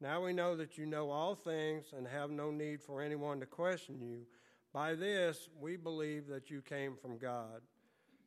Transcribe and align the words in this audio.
Now 0.00 0.24
we 0.24 0.32
know 0.32 0.56
that 0.56 0.76
you 0.76 0.86
know 0.86 1.10
all 1.10 1.34
things 1.34 1.86
and 1.96 2.06
have 2.06 2.30
no 2.30 2.50
need 2.50 2.82
for 2.82 3.00
anyone 3.00 3.40
to 3.40 3.46
question 3.46 4.00
you. 4.00 4.26
By 4.72 4.94
this 4.94 5.48
we 5.60 5.76
believe 5.76 6.26
that 6.28 6.50
you 6.50 6.60
came 6.60 6.96
from 6.96 7.18
God. 7.18 7.62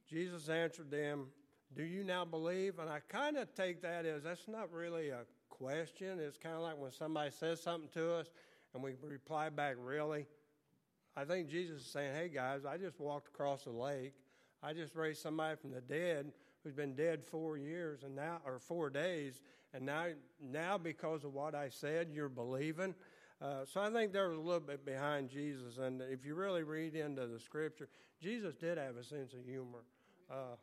Jesus 0.09 0.49
answered 0.49 0.89
them, 0.89 1.27
Do 1.75 1.83
you 1.83 2.03
now 2.03 2.25
believe? 2.25 2.79
And 2.79 2.89
I 2.89 2.99
kind 3.09 3.38
of 3.38 3.53
take 3.53 3.81
that 3.81 4.05
as 4.05 4.23
that's 4.23 4.47
not 4.47 4.71
really 4.71 5.09
a 5.09 5.25
question. 5.49 6.19
It's 6.19 6.38
kind 6.38 6.55
of 6.55 6.61
like 6.61 6.77
when 6.77 6.91
somebody 6.91 7.31
says 7.31 7.61
something 7.61 7.89
to 7.93 8.13
us 8.13 8.27
and 8.73 8.81
we 8.81 8.93
reply 9.04 9.49
back, 9.49 9.75
Really? 9.77 10.25
I 11.15 11.25
think 11.25 11.49
Jesus 11.49 11.81
is 11.81 11.88
saying, 11.88 12.15
Hey 12.15 12.29
guys, 12.29 12.61
I 12.65 12.77
just 12.77 12.99
walked 12.99 13.27
across 13.27 13.63
the 13.63 13.71
lake. 13.71 14.13
I 14.63 14.73
just 14.73 14.95
raised 14.95 15.21
somebody 15.21 15.55
from 15.57 15.71
the 15.71 15.81
dead 15.81 16.31
who's 16.63 16.73
been 16.73 16.95
dead 16.95 17.23
four 17.23 17.57
years 17.57 18.04
and 18.04 18.15
now, 18.15 18.39
or 18.45 18.59
four 18.59 18.89
days, 18.89 19.41
and 19.73 19.86
now, 19.86 20.05
now 20.41 20.77
because 20.77 21.23
of 21.23 21.34
what 21.34 21.55
I 21.55 21.70
said, 21.70 22.09
you're 22.11 22.29
believing. 22.29 22.95
Uh, 23.41 23.66
so 23.66 23.81
I 23.81 23.90
think 23.91 24.13
there 24.13 24.30
was 24.30 24.38
a 24.38 24.41
little 24.41 24.59
bit 24.59 24.85
behind 24.85 25.30
Jesus, 25.30 25.77
and 25.77 26.02
if 26.02 26.26
you 26.26 26.34
really 26.34 26.63
read 26.63 26.95
into 26.95 27.27
the 27.27 27.40
scripture, 27.40 27.88
Jesus 28.21 28.55
did 28.55 28.77
have 28.77 28.98
a 28.98 29.03
sense 29.03 29.34
of 29.34 29.45
humor, 29.45 29.84
uh, 30.31 30.55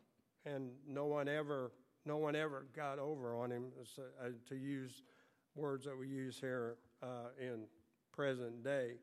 and 0.45 0.71
no 0.87 1.05
one 1.05 1.29
ever, 1.29 1.71
no 2.05 2.17
one 2.17 2.35
ever 2.35 2.65
got 2.75 2.99
over 2.99 3.35
on 3.35 3.51
him. 3.51 3.65
Uh, 3.97 4.29
to 4.49 4.55
use 4.55 5.03
words 5.55 5.85
that 5.85 5.97
we 5.97 6.07
use 6.07 6.37
here 6.39 6.75
uh, 7.01 7.29
in 7.39 7.63
present 8.11 8.63
day. 8.63 8.95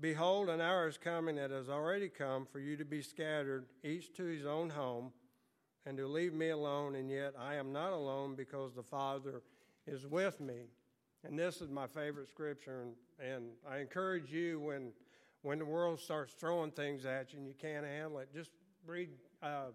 Behold, 0.00 0.48
an 0.48 0.60
hour 0.60 0.88
is 0.88 0.98
coming 0.98 1.36
that 1.36 1.50
has 1.50 1.68
already 1.68 2.08
come 2.08 2.46
for 2.46 2.58
you 2.58 2.76
to 2.76 2.84
be 2.84 3.02
scattered, 3.02 3.66
each 3.82 4.12
to 4.14 4.24
his 4.24 4.44
own 4.44 4.70
home, 4.70 5.12
and 5.86 5.96
to 5.98 6.06
leave 6.06 6.32
me 6.32 6.50
alone, 6.50 6.94
and 6.94 7.10
yet 7.10 7.34
I 7.38 7.54
am 7.54 7.72
not 7.72 7.92
alone 7.92 8.34
because 8.34 8.72
the 8.74 8.82
Father 8.82 9.42
is 9.86 10.06
with 10.06 10.40
me. 10.40 10.68
And 11.26 11.38
this 11.38 11.60
is 11.60 11.70
my 11.70 11.86
favorite 11.86 12.28
scripture, 12.28 12.82
and, 12.82 12.94
and 13.34 13.44
I 13.68 13.78
encourage 13.78 14.30
you 14.30 14.60
when 14.60 14.92
when 15.44 15.58
the 15.58 15.64
world 15.64 16.00
starts 16.00 16.32
throwing 16.32 16.70
things 16.70 17.04
at 17.04 17.34
you 17.34 17.38
and 17.38 17.46
you 17.46 17.52
can't 17.52 17.84
handle 17.84 18.18
it, 18.18 18.30
just 18.34 18.50
read 18.86 19.10
uh, 19.42 19.68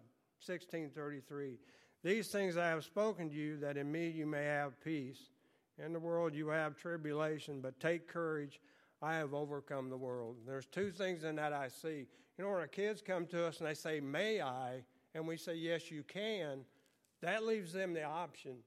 1633. 0.44 1.60
These 2.04 2.30
things 2.30 2.58
I 2.58 2.70
have 2.70 2.84
spoken 2.84 3.30
to 3.30 3.36
you, 3.36 3.58
that 3.58 3.78
in 3.78 3.92
me 3.92 4.10
you 4.10 4.26
may 4.26 4.46
have 4.46 4.82
peace. 4.84 5.30
In 5.78 5.94
the 5.94 6.00
world 6.00 6.34
you 6.34 6.48
have 6.48 6.76
tribulation, 6.76 7.62
but 7.62 7.80
take 7.80 8.08
courage. 8.08 8.60
I 9.00 9.14
have 9.14 9.36
overcome 9.36 9.92
the 9.92 9.98
world. 9.98 10.38
There's 10.48 10.66
two 10.66 10.90
things 10.90 11.24
in 11.24 11.36
that 11.36 11.54
I 11.54 11.68
see. 11.68 12.08
You 12.38 12.46
know, 12.46 12.50
when 12.50 12.62
our 12.62 12.68
kids 12.68 13.04
come 13.06 13.28
to 13.28 13.46
us 13.46 13.60
and 13.60 13.70
they 13.70 13.76
say, 13.76 14.00
May 14.00 14.42
I? 14.42 14.84
And 15.14 15.28
we 15.28 15.38
say, 15.38 15.56
Yes, 15.56 15.92
you 15.92 16.04
can, 16.04 16.60
that 17.22 17.44
leaves 17.44 17.74
them 17.74 17.94
the 17.94 18.04
option. 18.04 18.58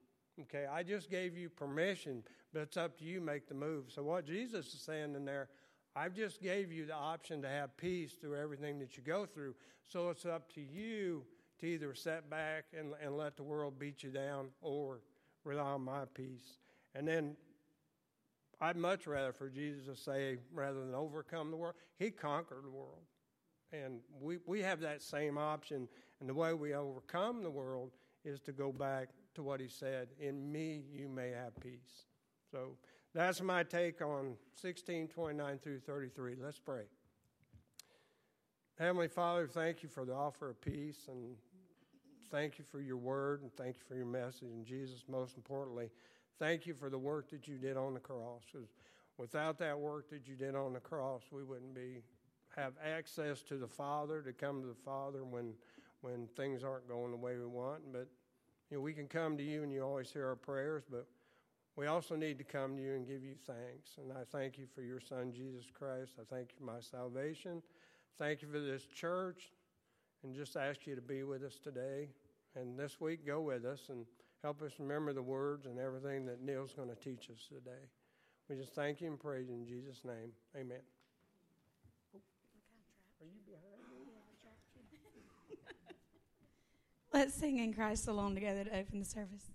Okay, 0.40 0.66
I 0.70 0.82
just 0.82 1.10
gave 1.10 1.36
you 1.36 1.48
permission, 1.48 2.22
but 2.52 2.62
it's 2.62 2.76
up 2.76 2.98
to 2.98 3.04
you 3.04 3.20
make 3.20 3.48
the 3.48 3.54
move. 3.54 3.86
So 3.88 4.02
what 4.02 4.26
Jesus 4.26 4.72
is 4.74 4.80
saying 4.80 5.14
in 5.14 5.24
there, 5.24 5.48
I've 5.94 6.14
just 6.14 6.40
gave 6.42 6.72
you 6.72 6.86
the 6.86 6.94
option 6.94 7.42
to 7.42 7.48
have 7.48 7.76
peace 7.76 8.14
through 8.18 8.36
everything 8.36 8.78
that 8.78 8.96
you 8.96 9.02
go 9.02 9.26
through. 9.26 9.54
So 9.84 10.08
it's 10.08 10.24
up 10.24 10.50
to 10.54 10.60
you 10.60 11.24
to 11.60 11.66
either 11.66 11.94
set 11.94 12.30
back 12.30 12.64
and, 12.76 12.94
and 13.02 13.16
let 13.16 13.36
the 13.36 13.42
world 13.42 13.78
beat 13.78 14.02
you 14.02 14.10
down 14.10 14.48
or 14.62 15.00
rely 15.44 15.62
on 15.62 15.82
my 15.82 16.04
peace. 16.14 16.58
And 16.94 17.06
then 17.06 17.36
I'd 18.60 18.76
much 18.76 19.06
rather 19.06 19.32
for 19.32 19.50
Jesus 19.50 19.84
to 19.86 19.96
say, 19.96 20.38
rather 20.52 20.80
than 20.80 20.94
overcome 20.94 21.50
the 21.50 21.56
world, 21.56 21.74
he 21.98 22.10
conquered 22.10 22.64
the 22.64 22.70
world. 22.70 23.02
And 23.72 24.00
we, 24.20 24.38
we 24.46 24.60
have 24.60 24.80
that 24.80 25.02
same 25.02 25.38
option. 25.38 25.88
And 26.20 26.28
the 26.28 26.34
way 26.34 26.52
we 26.52 26.74
overcome 26.74 27.42
the 27.42 27.50
world 27.50 27.90
is 28.24 28.40
to 28.40 28.52
go 28.52 28.70
back 28.70 29.08
to 29.34 29.42
what 29.42 29.60
he 29.60 29.68
said 29.68 30.08
In 30.20 30.50
me, 30.50 30.84
you 30.92 31.08
may 31.08 31.30
have 31.30 31.58
peace. 31.60 32.06
So 32.50 32.76
that's 33.14 33.40
my 33.40 33.62
take 33.62 34.02
on 34.02 34.34
16, 34.54 35.08
29 35.08 35.58
through 35.58 35.80
33. 35.80 36.36
Let's 36.40 36.58
pray. 36.58 36.84
Heavenly 38.78 39.08
Father, 39.08 39.46
thank 39.46 39.82
you 39.82 39.88
for 39.88 40.04
the 40.04 40.14
offer 40.14 40.50
of 40.50 40.60
peace 40.60 41.08
and 41.08 41.36
thank 42.30 42.58
you 42.58 42.64
for 42.64 42.80
your 42.80 42.96
word 42.96 43.42
and 43.42 43.54
thank 43.54 43.76
you 43.76 43.82
for 43.86 43.94
your 43.94 44.06
message. 44.06 44.48
And 44.48 44.64
Jesus, 44.64 45.04
most 45.08 45.36
importantly, 45.36 45.90
thank 46.38 46.66
you 46.66 46.74
for 46.74 46.88
the 46.88 46.98
work 46.98 47.30
that 47.30 47.46
you 47.46 47.58
did 47.58 47.76
on 47.76 47.94
the 47.94 48.00
cross. 48.00 48.42
Because 48.50 48.68
without 49.18 49.58
that 49.58 49.78
work 49.78 50.08
that 50.10 50.26
you 50.26 50.34
did 50.34 50.54
on 50.54 50.72
the 50.72 50.80
cross, 50.80 51.22
we 51.30 51.44
wouldn't 51.44 51.74
be 51.74 52.02
have 52.56 52.74
access 52.84 53.42
to 53.42 53.56
the 53.56 53.66
Father 53.66 54.22
to 54.22 54.32
come 54.32 54.60
to 54.60 54.68
the 54.68 54.74
Father 54.74 55.24
when 55.24 55.54
when 56.02 56.26
things 56.36 56.64
aren't 56.64 56.88
going 56.88 57.12
the 57.12 57.16
way 57.16 57.36
we 57.36 57.46
want. 57.46 57.80
But 57.92 58.08
you 58.70 58.76
know, 58.76 58.80
we 58.80 58.92
can 58.92 59.06
come 59.06 59.36
to 59.36 59.42
you, 59.42 59.62
and 59.62 59.72
you 59.72 59.82
always 59.82 60.10
hear 60.10 60.26
our 60.26 60.36
prayers. 60.36 60.82
But 60.90 61.06
we 61.76 61.86
also 61.86 62.16
need 62.16 62.38
to 62.38 62.44
come 62.44 62.76
to 62.76 62.82
you 62.82 62.94
and 62.94 63.06
give 63.06 63.22
you 63.22 63.34
thanks. 63.46 63.98
And 63.98 64.12
I 64.12 64.24
thank 64.30 64.58
you 64.58 64.66
for 64.74 64.82
your 64.82 65.00
Son 65.00 65.32
Jesus 65.32 65.66
Christ. 65.72 66.12
I 66.20 66.24
thank 66.34 66.50
you 66.50 66.58
for 66.58 66.64
my 66.64 66.80
salvation. 66.80 67.62
Thank 68.18 68.42
you 68.42 68.48
for 68.48 68.60
this 68.60 68.84
church, 68.84 69.52
and 70.22 70.34
just 70.34 70.56
ask 70.56 70.86
you 70.86 70.94
to 70.94 71.00
be 71.00 71.22
with 71.22 71.42
us 71.42 71.58
today 71.62 72.08
and 72.54 72.78
this 72.78 73.00
week. 73.00 73.26
Go 73.26 73.40
with 73.40 73.64
us 73.64 73.88
and 73.88 74.04
help 74.42 74.60
us 74.62 74.72
remember 74.78 75.12
the 75.12 75.22
words 75.22 75.66
and 75.66 75.78
everything 75.78 76.26
that 76.26 76.42
Neil's 76.42 76.74
going 76.74 76.88
to 76.88 76.96
teach 76.96 77.30
us 77.30 77.46
today. 77.48 77.86
We 78.48 78.56
just 78.56 78.74
thank 78.74 79.00
you 79.00 79.06
and 79.06 79.18
praise 79.18 79.48
you 79.48 79.54
in 79.54 79.66
Jesus' 79.66 80.04
name. 80.04 80.32
Amen. 80.54 80.82
Are 82.12 82.18
you 82.18 82.20
behind 82.20 83.02
me? 83.02 83.11
Let's 87.12 87.34
sing 87.34 87.58
in 87.58 87.74
Christ 87.74 88.08
alone 88.08 88.34
together 88.34 88.64
to 88.64 88.78
open 88.78 89.00
the 89.00 89.04
service. 89.04 89.50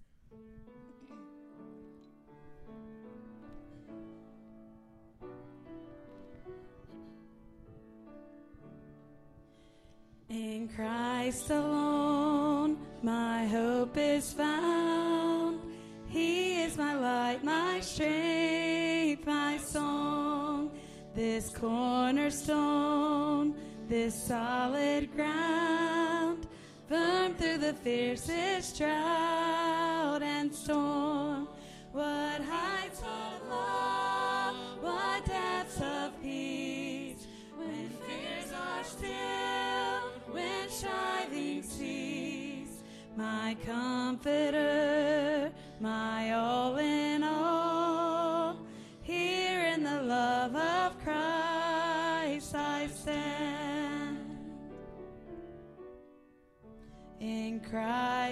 In 10.29 10.69
Christ 10.75 11.49
alone, 11.49 12.77
my 13.01 13.47
hope 13.47 13.97
is 13.97 14.31
found. 14.33 15.61
He 16.07 16.61
is 16.61 16.77
my 16.77 16.93
light, 16.95 17.43
my 17.43 17.79
strength, 17.79 19.25
my 19.25 19.57
song. 19.57 20.26
This 21.17 21.49
cornerstone, 21.49 23.55
this 23.89 24.13
solid 24.13 25.11
ground, 25.15 26.45
firm 26.87 27.33
through 27.33 27.57
the 27.57 27.73
fiercest 27.73 28.77
drought 28.77 30.21
and 30.21 30.53
storm. 30.53 31.47
What 31.91 32.43
heights 32.43 33.01
of 33.01 33.49
love, 33.49 34.55
what 34.79 35.25
depths 35.25 35.81
of 35.81 36.21
peace, 36.21 37.25
when 37.55 37.89
fears 37.89 38.53
are 38.53 38.83
still, 38.83 40.11
when 40.31 40.69
striving 40.69 41.63
cease. 41.63 42.83
My 43.15 43.57
comforter, 43.65 45.36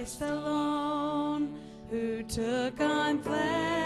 Christ 0.06 0.22
alone, 0.22 1.60
who 1.90 2.22
took 2.22 2.80
on 2.80 3.24
flesh, 3.24 3.85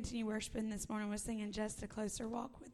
continue 0.00 0.24
worshiping 0.24 0.70
this 0.70 0.88
morning. 0.88 1.10
We're 1.10 1.18
singing 1.18 1.52
Just 1.52 1.82
a 1.82 1.86
Closer 1.86 2.26
Walk 2.26 2.58
with 2.58 2.69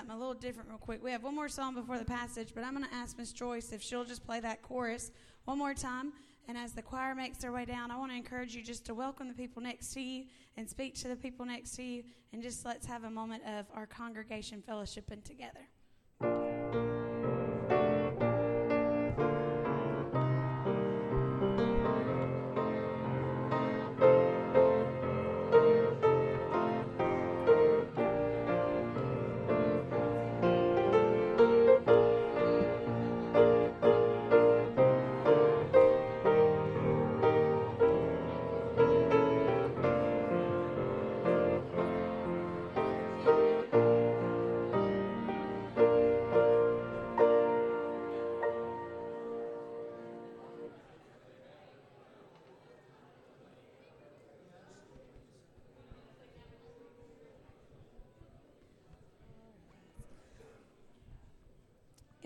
something 0.00 0.16
a 0.16 0.18
little 0.18 0.32
different 0.32 0.70
real 0.70 0.78
quick. 0.78 1.04
We 1.04 1.10
have 1.10 1.22
one 1.22 1.34
more 1.34 1.50
song 1.50 1.74
before 1.74 1.98
the 1.98 2.06
passage, 2.06 2.52
but 2.54 2.64
I'm 2.64 2.74
going 2.74 2.88
to 2.88 2.94
ask 2.94 3.18
Miss 3.18 3.32
Joyce 3.32 3.70
if 3.70 3.82
she'll 3.82 4.04
just 4.04 4.24
play 4.24 4.40
that 4.40 4.62
chorus 4.62 5.10
one 5.44 5.58
more 5.58 5.74
time. 5.74 6.14
And 6.48 6.56
as 6.56 6.72
the 6.72 6.80
choir 6.80 7.14
makes 7.14 7.36
their 7.36 7.52
way 7.52 7.66
down, 7.66 7.90
I 7.90 7.98
want 7.98 8.10
to 8.10 8.16
encourage 8.16 8.54
you 8.54 8.62
just 8.62 8.86
to 8.86 8.94
welcome 8.94 9.28
the 9.28 9.34
people 9.34 9.60
next 9.60 9.92
to 9.92 10.00
you 10.00 10.24
and 10.56 10.66
speak 10.66 10.94
to 11.00 11.08
the 11.08 11.16
people 11.16 11.44
next 11.44 11.76
to 11.76 11.82
you, 11.82 12.02
and 12.32 12.42
just 12.42 12.64
let's 12.64 12.86
have 12.86 13.04
a 13.04 13.10
moment 13.10 13.42
of 13.44 13.66
our 13.74 13.86
congregation 13.86 14.62
fellowshipping 14.66 15.22
together. 15.22 15.68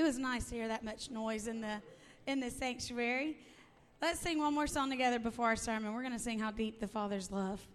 Was 0.05 0.19
nice 0.19 0.51
to 0.51 0.55
hear 0.55 0.69
that 0.69 0.85
much 0.85 1.11
noise 1.11 1.47
in 1.47 1.63
the 1.63 1.81
in 2.27 2.39
the 2.39 2.51
sanctuary. 2.51 3.39
Let's 4.03 4.21
sing 4.21 4.39
one 4.39 4.53
more 4.53 4.67
song 4.67 4.91
together 4.91 5.19
before 5.19 5.47
our 5.47 5.57
sermon. 5.57 5.95
We're 5.95 6.03
going 6.03 6.13
to 6.13 6.19
sing 6.19 6.39
How 6.39 6.51
Deep 6.51 6.79
the 6.79 6.87
Father's 6.87 7.31
Love. 7.31 7.67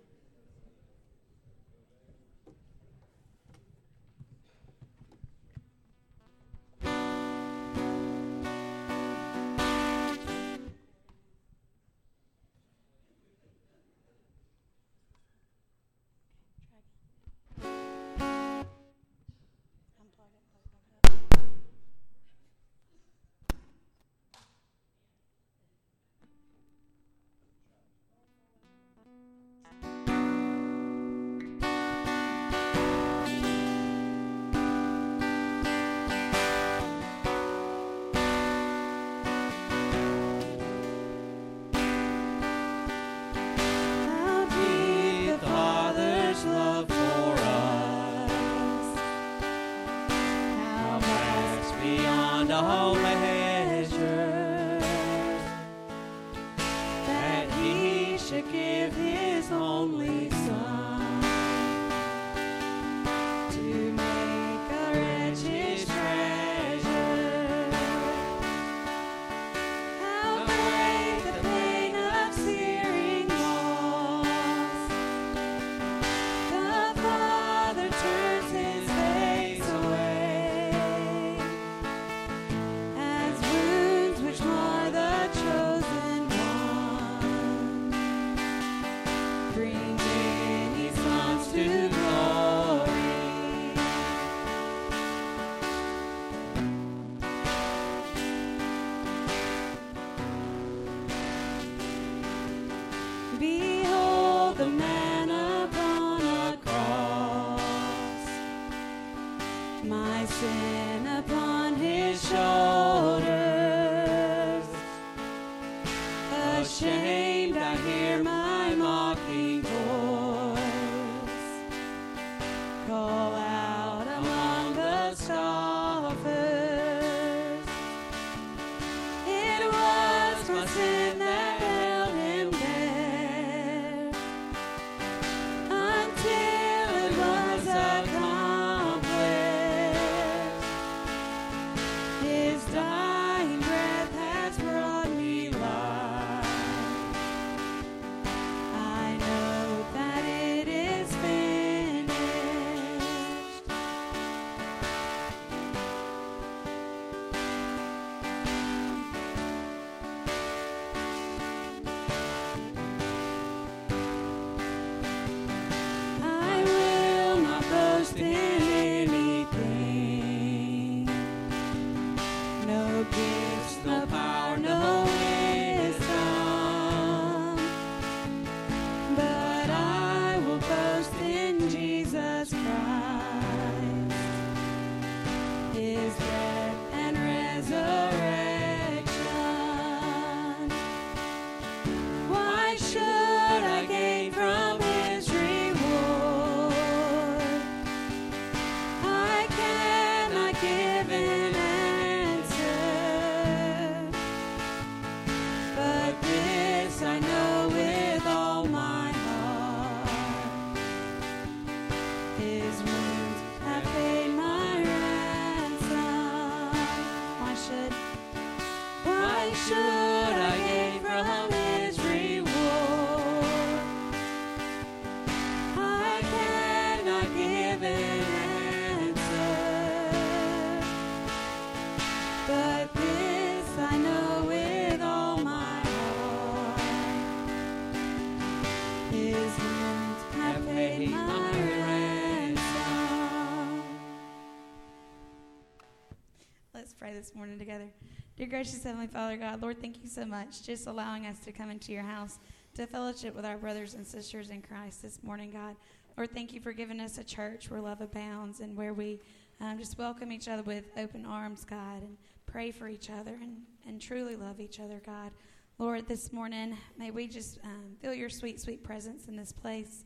Gracious 248.59 248.83
Heavenly 248.83 249.07
Father 249.07 249.37
God, 249.37 249.61
Lord, 249.61 249.79
thank 249.79 250.03
you 250.03 250.09
so 250.09 250.25
much 250.25 250.63
just 250.63 250.85
allowing 250.85 251.25
us 251.25 251.39
to 251.45 251.51
come 251.53 251.71
into 251.71 251.93
your 251.93 252.03
house 252.03 252.39
to 252.73 252.85
fellowship 252.85 253.33
with 253.33 253.45
our 253.45 253.57
brothers 253.57 253.93
and 253.93 254.05
sisters 254.05 254.49
in 254.49 254.61
Christ 254.61 255.01
this 255.01 255.23
morning, 255.23 255.49
God. 255.49 255.77
Lord, 256.17 256.33
thank 256.33 256.51
you 256.51 256.59
for 256.59 256.73
giving 256.73 256.99
us 256.99 257.17
a 257.19 257.23
church 257.23 257.71
where 257.71 257.79
love 257.79 258.01
abounds 258.01 258.59
and 258.59 258.75
where 258.75 258.93
we 258.93 259.21
um, 259.61 259.77
just 259.77 259.97
welcome 259.97 260.29
each 260.33 260.49
other 260.49 260.61
with 260.61 260.83
open 260.97 261.25
arms, 261.25 261.63
God, 261.63 262.01
and 262.01 262.17
pray 262.47 262.69
for 262.69 262.89
each 262.89 263.09
other 263.09 263.31
and, 263.41 263.59
and 263.87 264.01
truly 264.01 264.35
love 264.35 264.59
each 264.59 264.81
other, 264.81 265.01
God. 265.05 265.31
Lord, 265.77 266.05
this 266.09 266.33
morning, 266.33 266.77
may 266.97 267.11
we 267.11 267.29
just 267.29 267.59
um, 267.63 267.95
feel 268.01 268.13
your 268.13 268.29
sweet, 268.29 268.59
sweet 268.59 268.83
presence 268.83 269.29
in 269.29 269.37
this 269.37 269.53
place. 269.53 270.03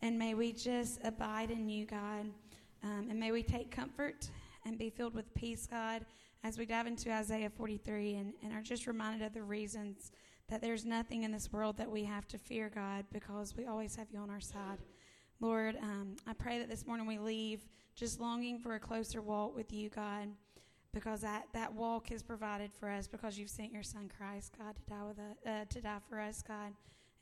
And 0.00 0.16
may 0.16 0.34
we 0.34 0.52
just 0.52 1.00
abide 1.02 1.50
in 1.50 1.68
you, 1.68 1.86
God. 1.86 2.26
Um, 2.84 3.08
and 3.10 3.18
may 3.18 3.32
we 3.32 3.42
take 3.42 3.72
comfort 3.72 4.30
and 4.64 4.78
be 4.78 4.90
filled 4.90 5.14
with 5.14 5.34
peace, 5.34 5.66
God, 5.66 6.06
as 6.44 6.58
we 6.58 6.66
dive 6.66 6.86
into 6.86 7.12
Isaiah 7.12 7.50
43 7.50 8.14
and, 8.14 8.32
and 8.42 8.52
are 8.52 8.62
just 8.62 8.86
reminded 8.86 9.26
of 9.26 9.34
the 9.34 9.42
reasons 9.42 10.12
that 10.48 10.60
there's 10.60 10.84
nothing 10.84 11.24
in 11.24 11.32
this 11.32 11.52
world 11.52 11.76
that 11.78 11.90
we 11.90 12.04
have 12.04 12.28
to 12.28 12.38
fear, 12.38 12.70
God, 12.72 13.04
because 13.12 13.56
we 13.56 13.66
always 13.66 13.96
have 13.96 14.10
you 14.12 14.18
on 14.20 14.30
our 14.30 14.40
side. 14.40 14.78
Lord, 15.40 15.76
um, 15.82 16.16
I 16.26 16.32
pray 16.32 16.58
that 16.58 16.68
this 16.68 16.86
morning 16.86 17.06
we 17.06 17.18
leave 17.18 17.66
just 17.94 18.20
longing 18.20 18.58
for 18.58 18.74
a 18.74 18.80
closer 18.80 19.20
walk 19.20 19.56
with 19.56 19.72
you, 19.72 19.88
God, 19.88 20.28
because 20.94 21.20
that, 21.22 21.46
that 21.52 21.74
walk 21.74 22.12
is 22.12 22.22
provided 22.22 22.72
for 22.72 22.88
us 22.88 23.06
because 23.06 23.38
you've 23.38 23.50
sent 23.50 23.72
your 23.72 23.82
Son 23.82 24.08
Christ, 24.16 24.52
God, 24.56 24.76
to 24.76 24.82
die 24.88 25.04
with 25.06 25.18
us, 25.18 25.36
uh, 25.46 25.64
to 25.68 25.80
die 25.80 25.98
for 26.08 26.20
us, 26.20 26.42
God, 26.46 26.72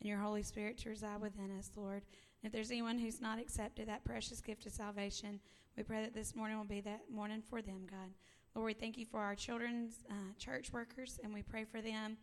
and 0.00 0.08
your 0.08 0.18
Holy 0.18 0.42
Spirit 0.42 0.78
to 0.78 0.90
reside 0.90 1.20
within 1.20 1.56
us, 1.58 1.70
Lord. 1.76 2.02
If 2.42 2.52
there's 2.52 2.70
anyone 2.70 2.98
who's 2.98 3.22
not 3.22 3.38
accepted 3.38 3.88
that 3.88 4.04
precious 4.04 4.40
gift 4.40 4.66
of 4.66 4.72
salvation, 4.72 5.40
we 5.76 5.82
pray 5.82 6.02
that 6.02 6.14
this 6.14 6.36
morning 6.36 6.56
will 6.56 6.64
be 6.64 6.80
that 6.82 7.02
morning 7.12 7.42
for 7.48 7.60
them, 7.60 7.86
God. 7.90 8.10
Lord, 8.54 8.66
we 8.66 8.74
thank 8.74 8.96
you 8.96 9.06
for 9.06 9.20
our 9.20 9.34
children's 9.34 10.04
uh, 10.08 10.32
church 10.38 10.72
workers, 10.72 11.18
and 11.24 11.34
we 11.34 11.42
pray 11.42 11.64
for 11.64 11.80
them 11.80 12.16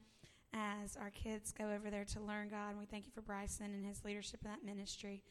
as 0.54 0.96
our 0.96 1.10
kids 1.10 1.52
go 1.52 1.66
over 1.66 1.90
there 1.90 2.06
to 2.06 2.22
learn 2.22 2.50
God. 2.50 2.70
And 2.70 2.80
we 2.80 2.86
thank 2.86 3.06
you 3.06 3.12
for 3.14 3.22
Bryson 3.22 3.68
and 3.68 3.86
his 3.86 4.04
leadership 4.06 4.40
in 4.44 4.52
that 4.52 4.64
ministry. 4.64 5.24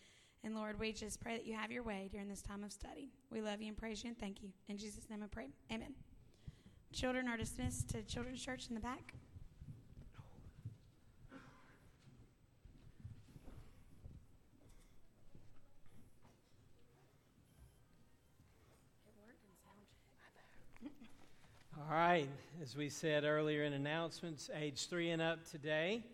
And 0.44 0.54
Lord, 0.54 0.78
we 0.78 0.92
just 0.92 1.20
pray 1.20 1.36
that 1.36 1.46
you 1.46 1.54
have 1.54 1.70
your 1.70 1.82
way 1.82 2.08
during 2.10 2.28
this 2.28 2.42
time 2.42 2.64
of 2.64 2.72
study. 2.72 3.10
We 3.30 3.40
love 3.40 3.60
you 3.60 3.68
and 3.68 3.76
praise 3.76 4.02
you 4.04 4.08
and 4.08 4.18
thank 4.18 4.42
you. 4.42 4.50
In 4.68 4.78
Jesus' 4.78 5.08
name 5.10 5.22
I 5.22 5.26
pray. 5.26 5.48
Amen. 5.72 5.94
Children 6.92 7.28
are 7.28 7.36
dismissed 7.36 7.88
to 7.90 8.02
Children's 8.02 8.42
Church 8.42 8.68
in 8.68 8.74
the 8.74 8.80
back. 8.80 9.14
All 21.88 21.96
right, 21.96 22.28
as 22.60 22.76
we 22.76 22.90
said 22.90 23.24
earlier 23.24 23.62
in 23.64 23.72
announcements, 23.72 24.50
age 24.54 24.86
three 24.88 25.10
and 25.10 25.22
up 25.22 25.48
today 25.50 26.04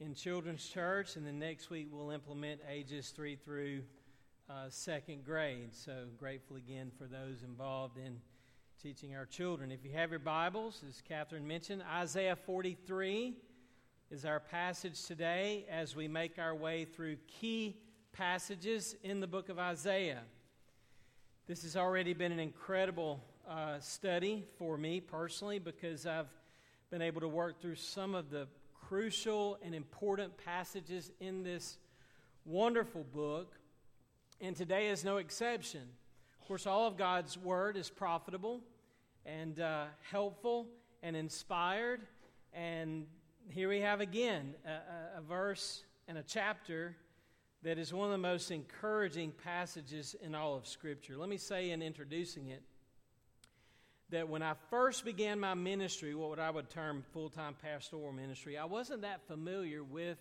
in 0.00 0.14
Children's 0.14 0.66
Church, 0.66 1.16
and 1.16 1.26
then 1.26 1.38
next 1.38 1.68
week 1.68 1.88
we'll 1.92 2.10
implement 2.10 2.62
ages 2.68 3.10
three 3.10 3.36
through 3.36 3.82
uh, 4.48 4.66
second 4.70 5.24
grade. 5.24 5.74
So 5.74 6.06
grateful 6.18 6.56
again 6.56 6.90
for 6.96 7.04
those 7.04 7.42
involved 7.42 7.98
in 7.98 8.16
teaching 8.82 9.14
our 9.14 9.26
children. 9.26 9.70
If 9.70 9.84
you 9.84 9.90
have 9.92 10.10
your 10.10 10.18
Bibles, 10.18 10.82
as 10.88 11.02
Catherine 11.06 11.46
mentioned, 11.46 11.82
Isaiah 11.92 12.36
43 12.36 13.34
is 14.10 14.24
our 14.24 14.40
passage 14.40 15.04
today 15.04 15.66
as 15.70 15.94
we 15.94 16.08
make 16.08 16.38
our 16.38 16.54
way 16.54 16.86
through 16.86 17.16
key 17.26 17.76
passages 18.12 18.96
in 19.02 19.20
the 19.20 19.26
book 19.26 19.50
of 19.50 19.58
Isaiah. 19.58 20.22
This 21.46 21.64
has 21.64 21.76
already 21.76 22.14
been 22.14 22.32
an 22.32 22.40
incredible 22.40 23.20
uh, 23.48 23.78
study 23.80 24.44
for 24.58 24.76
me 24.76 25.00
personally 25.00 25.58
because 25.58 26.06
I've 26.06 26.28
been 26.90 27.02
able 27.02 27.20
to 27.20 27.28
work 27.28 27.60
through 27.60 27.76
some 27.76 28.14
of 28.14 28.30
the 28.30 28.48
crucial 28.88 29.58
and 29.62 29.74
important 29.74 30.36
passages 30.44 31.10
in 31.20 31.42
this 31.42 31.78
wonderful 32.44 33.04
book, 33.12 33.54
and 34.40 34.54
today 34.54 34.88
is 34.88 35.04
no 35.04 35.16
exception. 35.16 35.82
Of 36.40 36.48
course, 36.48 36.66
all 36.66 36.86
of 36.86 36.96
God's 36.96 37.36
Word 37.38 37.76
is 37.76 37.90
profitable 37.90 38.60
and 39.24 39.58
uh, 39.60 39.84
helpful 40.10 40.66
and 41.02 41.16
inspired. 41.16 42.02
And 42.52 43.06
here 43.50 43.68
we 43.68 43.80
have 43.80 44.00
again 44.00 44.54
a, 44.64 45.18
a, 45.18 45.22
verse 45.22 45.82
and 46.08 46.18
a 46.18 46.22
chapter 46.22 46.96
that 47.62 47.78
is 47.78 47.92
one 47.92 48.06
of 48.06 48.12
the 48.12 48.18
most 48.18 48.50
encouraging 48.50 49.32
passages 49.32 50.14
in 50.22 50.34
all 50.34 50.54
of 50.54 50.66
Scripture. 50.66 51.16
Let 51.16 51.28
me 51.28 51.36
say 51.36 51.70
in 51.70 51.82
introducing 51.82 52.48
it 52.48 52.62
that 54.10 54.28
when 54.28 54.42
I 54.42 54.54
first 54.70 55.04
began 55.04 55.40
my 55.40 55.54
ministry, 55.54 56.14
what 56.14 56.38
I 56.38 56.50
would 56.50 56.70
term 56.70 57.04
full 57.12 57.28
time 57.28 57.54
pastoral 57.60 58.12
ministry, 58.12 58.56
I 58.56 58.64
wasn't 58.64 59.02
that 59.02 59.26
familiar 59.26 59.82
with 59.82 60.18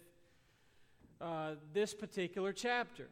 uh, 1.21 1.55
this 1.73 1.93
particular 1.93 2.51
chapter. 2.51 3.07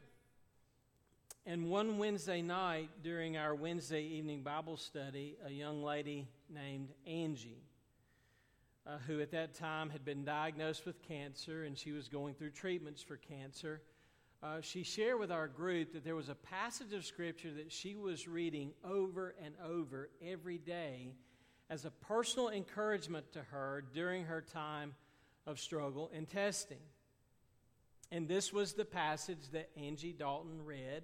And 1.45 1.69
one 1.69 1.97
Wednesday 1.97 2.41
night 2.41 2.89
during 3.03 3.37
our 3.37 3.53
Wednesday 3.53 4.01
evening 4.01 4.43
Bible 4.43 4.77
study, 4.77 5.35
a 5.45 5.51
young 5.51 5.83
lady 5.83 6.27
named 6.49 6.89
Angie, 7.05 7.63
uh, 8.87 8.97
who 9.07 9.19
at 9.19 9.31
that 9.31 9.53
time 9.53 9.89
had 9.89 10.05
been 10.05 10.23
diagnosed 10.23 10.85
with 10.85 11.01
cancer 11.01 11.63
and 11.63 11.77
she 11.77 11.91
was 11.91 12.07
going 12.07 12.33
through 12.33 12.51
treatments 12.51 13.01
for 13.01 13.17
cancer, 13.17 13.81
uh, 14.43 14.59
she 14.59 14.83
shared 14.83 15.19
with 15.19 15.31
our 15.31 15.47
group 15.47 15.93
that 15.93 16.03
there 16.03 16.17
was 16.17 16.27
a 16.27 16.35
passage 16.35 16.91
of 16.91 17.05
Scripture 17.05 17.53
that 17.53 17.71
she 17.71 17.95
was 17.95 18.27
reading 18.27 18.73
over 18.83 19.35
and 19.43 19.55
over 19.65 20.09
every 20.21 20.57
day 20.57 21.13
as 21.69 21.85
a 21.85 21.91
personal 21.91 22.49
encouragement 22.49 23.31
to 23.31 23.41
her 23.41 23.85
during 23.93 24.25
her 24.25 24.41
time 24.41 24.93
of 25.47 25.59
struggle 25.59 26.11
and 26.13 26.27
testing. 26.27 26.81
And 28.11 28.27
this 28.27 28.51
was 28.51 28.73
the 28.73 28.85
passage 28.85 29.49
that 29.53 29.69
Angie 29.77 30.13
Dalton 30.13 30.65
read 30.65 31.03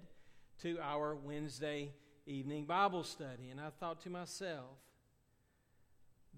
to 0.62 0.78
our 0.82 1.16
Wednesday 1.16 1.92
evening 2.26 2.66
Bible 2.66 3.04
study. 3.04 3.48
And 3.50 3.58
I 3.58 3.70
thought 3.70 4.02
to 4.02 4.10
myself, 4.10 4.76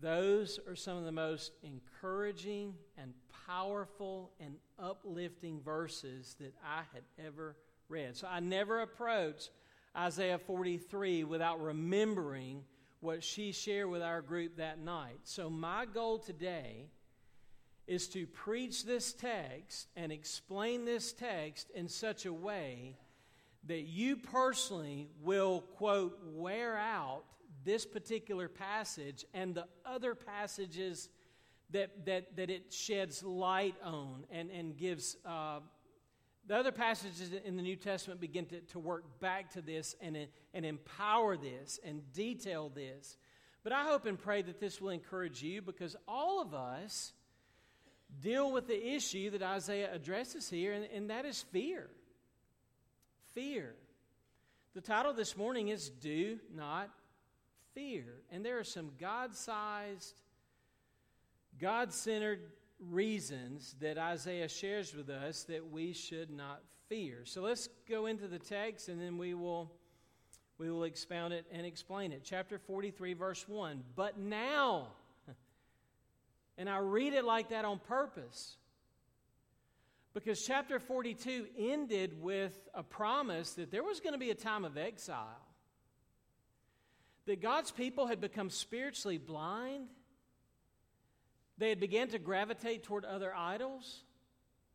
those 0.02 0.58
are 0.66 0.74
some 0.74 0.98
of 0.98 1.04
the 1.04 1.12
most 1.12 1.52
encouraging 1.62 2.74
and 2.98 3.14
powerful 3.46 4.32
and 4.40 4.56
uplifting 4.78 5.60
verses 5.60 6.36
that 6.40 6.54
I 6.64 6.82
had 6.92 7.04
ever 7.24 7.56
read. 7.88 8.16
So 8.16 8.26
I 8.28 8.40
never 8.40 8.80
approached 8.80 9.50
Isaiah 9.96 10.38
43 10.38 11.24
without 11.24 11.62
remembering 11.62 12.64
what 13.00 13.22
she 13.22 13.52
shared 13.52 13.90
with 13.90 14.02
our 14.02 14.20
group 14.20 14.56
that 14.56 14.80
night. 14.80 15.20
So 15.22 15.48
my 15.48 15.86
goal 15.86 16.18
today 16.18 16.88
is 17.86 18.08
to 18.08 18.26
preach 18.26 18.84
this 18.84 19.12
text 19.12 19.88
and 19.96 20.10
explain 20.10 20.84
this 20.84 21.12
text 21.12 21.70
in 21.74 21.88
such 21.88 22.26
a 22.26 22.32
way 22.32 22.96
that 23.68 23.82
you 23.82 24.16
personally 24.16 25.08
will, 25.22 25.60
quote, 25.76 26.18
wear 26.24 26.76
out 26.76 27.24
this 27.64 27.86
particular 27.86 28.48
passage 28.48 29.24
and 29.34 29.54
the 29.54 29.66
other 29.84 30.14
passages 30.14 31.08
that, 31.70 32.04
that, 32.06 32.36
that 32.36 32.50
it 32.50 32.72
sheds 32.72 33.22
light 33.22 33.76
on 33.82 34.24
and, 34.30 34.50
and 34.50 34.76
gives. 34.76 35.16
Uh, 35.24 35.60
the 36.46 36.56
other 36.56 36.72
passages 36.72 37.30
in 37.44 37.56
the 37.56 37.62
New 37.62 37.76
Testament 37.76 38.20
begin 38.20 38.46
to, 38.46 38.60
to 38.60 38.80
work 38.80 39.20
back 39.20 39.52
to 39.52 39.62
this 39.62 39.94
and, 40.00 40.16
and 40.52 40.66
empower 40.66 41.36
this 41.36 41.78
and 41.84 42.02
detail 42.12 42.68
this. 42.68 43.16
But 43.62 43.72
I 43.72 43.84
hope 43.84 44.06
and 44.06 44.18
pray 44.18 44.42
that 44.42 44.58
this 44.58 44.80
will 44.80 44.90
encourage 44.90 45.40
you 45.40 45.62
because 45.62 45.94
all 46.08 46.42
of 46.42 46.52
us 46.52 47.12
deal 48.20 48.50
with 48.50 48.66
the 48.66 48.94
issue 48.94 49.30
that 49.30 49.42
Isaiah 49.42 49.94
addresses 49.94 50.50
here, 50.50 50.72
and, 50.72 50.84
and 50.92 51.10
that 51.10 51.24
is 51.24 51.42
fear 51.52 51.88
fear. 53.34 53.74
The 54.74 54.80
title 54.80 55.14
this 55.14 55.36
morning 55.36 55.68
is 55.68 55.88
Do 55.88 56.38
Not 56.54 56.90
Fear. 57.74 58.04
And 58.30 58.44
there 58.44 58.58
are 58.58 58.64
some 58.64 58.92
God 58.98 59.34
sized, 59.34 60.20
God 61.60 61.92
centered 61.92 62.52
reasons 62.90 63.76
that 63.80 63.98
Isaiah 63.98 64.48
shares 64.48 64.94
with 64.94 65.08
us 65.08 65.44
that 65.44 65.70
we 65.70 65.92
should 65.92 66.30
not 66.30 66.62
fear. 66.88 67.20
So 67.24 67.42
let's 67.42 67.68
go 67.88 68.06
into 68.06 68.26
the 68.26 68.38
text 68.38 68.88
and 68.88 69.00
then 69.00 69.18
we 69.18 69.34
will 69.34 69.72
we 70.58 70.70
will 70.70 70.84
expound 70.84 71.32
it 71.32 71.46
and 71.50 71.66
explain 71.66 72.12
it. 72.12 72.22
Chapter 72.24 72.58
43 72.58 73.14
verse 73.14 73.48
1. 73.48 73.82
But 73.96 74.18
now 74.18 74.88
and 76.58 76.68
I 76.68 76.78
read 76.78 77.14
it 77.14 77.24
like 77.24 77.50
that 77.50 77.64
on 77.64 77.78
purpose 77.78 78.56
because 80.14 80.44
chapter 80.44 80.78
42 80.78 81.46
ended 81.58 82.20
with 82.20 82.68
a 82.74 82.82
promise 82.82 83.54
that 83.54 83.70
there 83.70 83.82
was 83.82 84.00
going 84.00 84.12
to 84.12 84.18
be 84.18 84.30
a 84.30 84.34
time 84.34 84.64
of 84.64 84.76
exile. 84.76 85.40
That 87.26 87.40
God's 87.40 87.70
people 87.70 88.06
had 88.06 88.20
become 88.20 88.50
spiritually 88.50 89.18
blind. 89.18 89.88
They 91.58 91.68
had 91.68 91.80
begun 91.80 92.08
to 92.08 92.18
gravitate 92.18 92.82
toward 92.82 93.04
other 93.04 93.32
idols. 93.34 94.02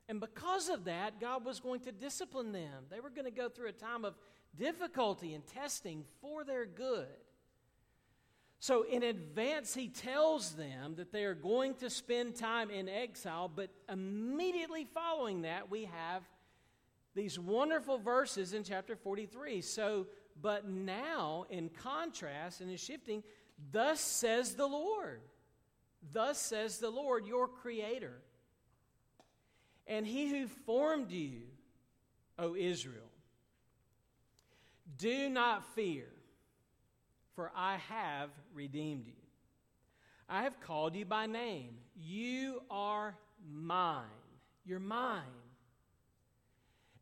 And 0.09 0.19
because 0.19 0.69
of 0.69 0.85
that, 0.85 1.19
God 1.19 1.43
was 1.43 1.59
going 1.59 1.81
to 1.81 1.91
discipline 1.91 2.53
them. 2.53 2.85
They 2.89 3.01
were 3.01 3.09
going 3.09 3.25
to 3.25 3.31
go 3.31 3.49
through 3.49 3.67
a 3.67 3.73
time 3.73 4.05
of 4.05 4.15
difficulty 4.57 5.33
and 5.33 5.45
testing 5.45 6.05
for 6.21 6.43
their 6.43 6.65
good. 6.65 7.07
So, 8.59 8.83
in 8.83 9.03
advance, 9.03 9.75
he 9.75 9.87
tells 9.87 10.55
them 10.55 10.95
that 10.95 11.11
they 11.11 11.25
are 11.25 11.35
going 11.35 11.75
to 11.75 11.91
spend 11.91 12.35
time 12.35 12.71
in 12.71 12.89
exile, 12.89 13.51
but 13.53 13.69
immediately 13.87 14.87
following 14.95 15.43
that, 15.43 15.69
we 15.69 15.85
have 15.85 16.23
these 17.13 17.37
wonderful 17.37 17.99
verses 17.99 18.53
in 18.53 18.63
chapter 18.63 18.95
43. 18.95 19.61
So, 19.61 20.07
but 20.41 20.67
now, 20.67 21.45
in 21.49 21.69
contrast 21.69 22.61
and 22.61 22.69
in 22.69 22.77
shifting, 22.77 23.23
thus 23.71 23.99
says 23.99 24.55
the 24.55 24.67
Lord. 24.67 25.21
Thus 26.11 26.39
says 26.39 26.77
the 26.77 26.89
Lord, 26.89 27.25
your 27.25 27.47
creator. 27.47 28.21
And 29.87 30.05
he 30.05 30.29
who 30.29 30.47
formed 30.65 31.11
you, 31.11 31.41
O 32.37 32.55
Israel, 32.55 33.11
do 34.97 35.29
not 35.29 35.65
fear 35.73 36.07
for 37.37 37.51
I 37.55 37.77
have 37.89 38.31
redeemed 38.51 39.05
you. 39.05 39.13
I 40.27 40.41
have 40.41 40.59
called 40.59 40.95
you 40.95 41.05
by 41.05 41.27
name. 41.27 41.77
You 41.95 42.63
are 42.71 43.15
mine. 43.47 44.03
You're 44.65 44.79
mine. 44.79 45.21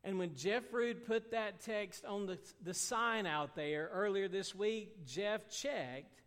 And 0.04 0.18
when 0.18 0.36
Jeff 0.36 0.72
Rude 0.72 1.04
put 1.06 1.32
that 1.32 1.60
text 1.60 2.04
on 2.04 2.26
the, 2.26 2.38
the 2.62 2.74
sign 2.74 3.26
out 3.26 3.56
there 3.56 3.90
earlier 3.92 4.28
this 4.28 4.54
week, 4.54 5.04
Jeff 5.06 5.48
checked 5.50 6.22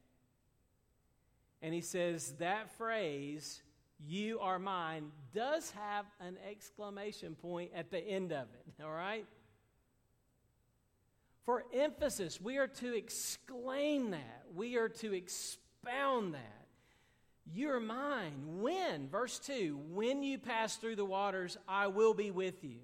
And 1.61 1.73
he 1.73 1.81
says 1.81 2.33
that 2.39 2.71
phrase, 2.77 3.61
you 4.05 4.39
are 4.39 4.59
mine, 4.59 5.11
does 5.33 5.71
have 5.71 6.05
an 6.19 6.37
exclamation 6.49 7.35
point 7.35 7.71
at 7.75 7.91
the 7.91 7.99
end 7.99 8.31
of 8.31 8.47
it, 8.53 8.83
all 8.83 8.91
right? 8.91 9.25
For 11.45 11.65
emphasis, 11.73 12.39
we 12.39 12.57
are 12.57 12.67
to 12.67 12.95
exclaim 12.95 14.11
that. 14.11 14.43
We 14.53 14.77
are 14.77 14.89
to 14.89 15.13
expound 15.13 16.35
that. 16.35 16.67
You're 17.51 17.79
mine. 17.79 18.61
When? 18.61 19.09
Verse 19.09 19.39
2 19.39 19.79
When 19.89 20.21
you 20.21 20.37
pass 20.37 20.75
through 20.75 20.97
the 20.97 21.05
waters, 21.05 21.57
I 21.67 21.87
will 21.87 22.13
be 22.13 22.29
with 22.29 22.63
you. 22.63 22.81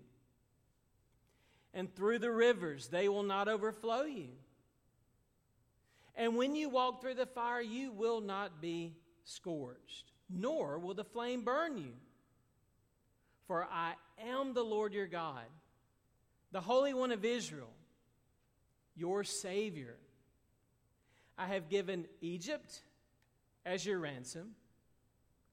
And 1.76 1.94
through 1.94 2.20
the 2.20 2.32
rivers, 2.32 2.88
they 2.88 3.10
will 3.10 3.24
not 3.24 3.48
overflow 3.48 4.04
you. 4.04 4.30
And 6.16 6.38
when 6.38 6.56
you 6.56 6.70
walk 6.70 7.02
through 7.02 7.16
the 7.16 7.26
fire, 7.26 7.62
you 7.62 7.92
will 7.92 8.22
not 8.22 8.62
be 8.62 8.96
scorched, 9.26 10.14
nor 10.30 10.80
will 10.80 10.94
the 10.94 11.04
flame 11.04 11.44
burn 11.44 11.78
you. 11.78 11.92
For 13.46 13.68
I 13.70 13.94
am 14.24 14.54
the 14.54 14.64
Lord 14.64 14.94
your 14.94 15.08
God, 15.08 15.44
the 16.54 16.62
Holy 16.62 16.94
One 16.94 17.12
of 17.12 17.26
Israel, 17.26 17.74
your 18.96 19.26
Savior. 19.26 19.98
I 21.38 21.48
have 21.48 21.70
given 21.70 22.06
Egypt 22.22 22.82
as 23.66 23.86
your 23.86 24.00
ransom, 24.00 24.52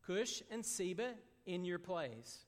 Cush 0.07 0.43
and 0.53 0.65
Seba 0.65 1.15
in 1.45 1.65
your 1.65 1.81
place. 1.81 2.45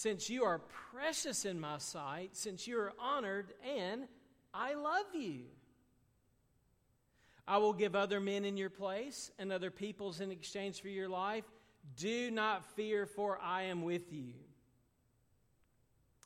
Since 0.00 0.30
you 0.30 0.44
are 0.44 0.60
precious 0.92 1.44
in 1.44 1.58
my 1.58 1.78
sight, 1.78 2.36
since 2.36 2.68
you 2.68 2.78
are 2.78 2.92
honored, 3.00 3.52
and 3.68 4.06
I 4.54 4.74
love 4.74 5.06
you. 5.12 5.40
I 7.48 7.58
will 7.58 7.72
give 7.72 7.96
other 7.96 8.20
men 8.20 8.44
in 8.44 8.56
your 8.56 8.70
place 8.70 9.32
and 9.40 9.50
other 9.50 9.72
peoples 9.72 10.20
in 10.20 10.30
exchange 10.30 10.80
for 10.80 10.88
your 10.88 11.08
life. 11.08 11.42
Do 11.96 12.30
not 12.30 12.64
fear, 12.76 13.06
for 13.06 13.40
I 13.42 13.62
am 13.62 13.82
with 13.82 14.12
you. 14.12 14.34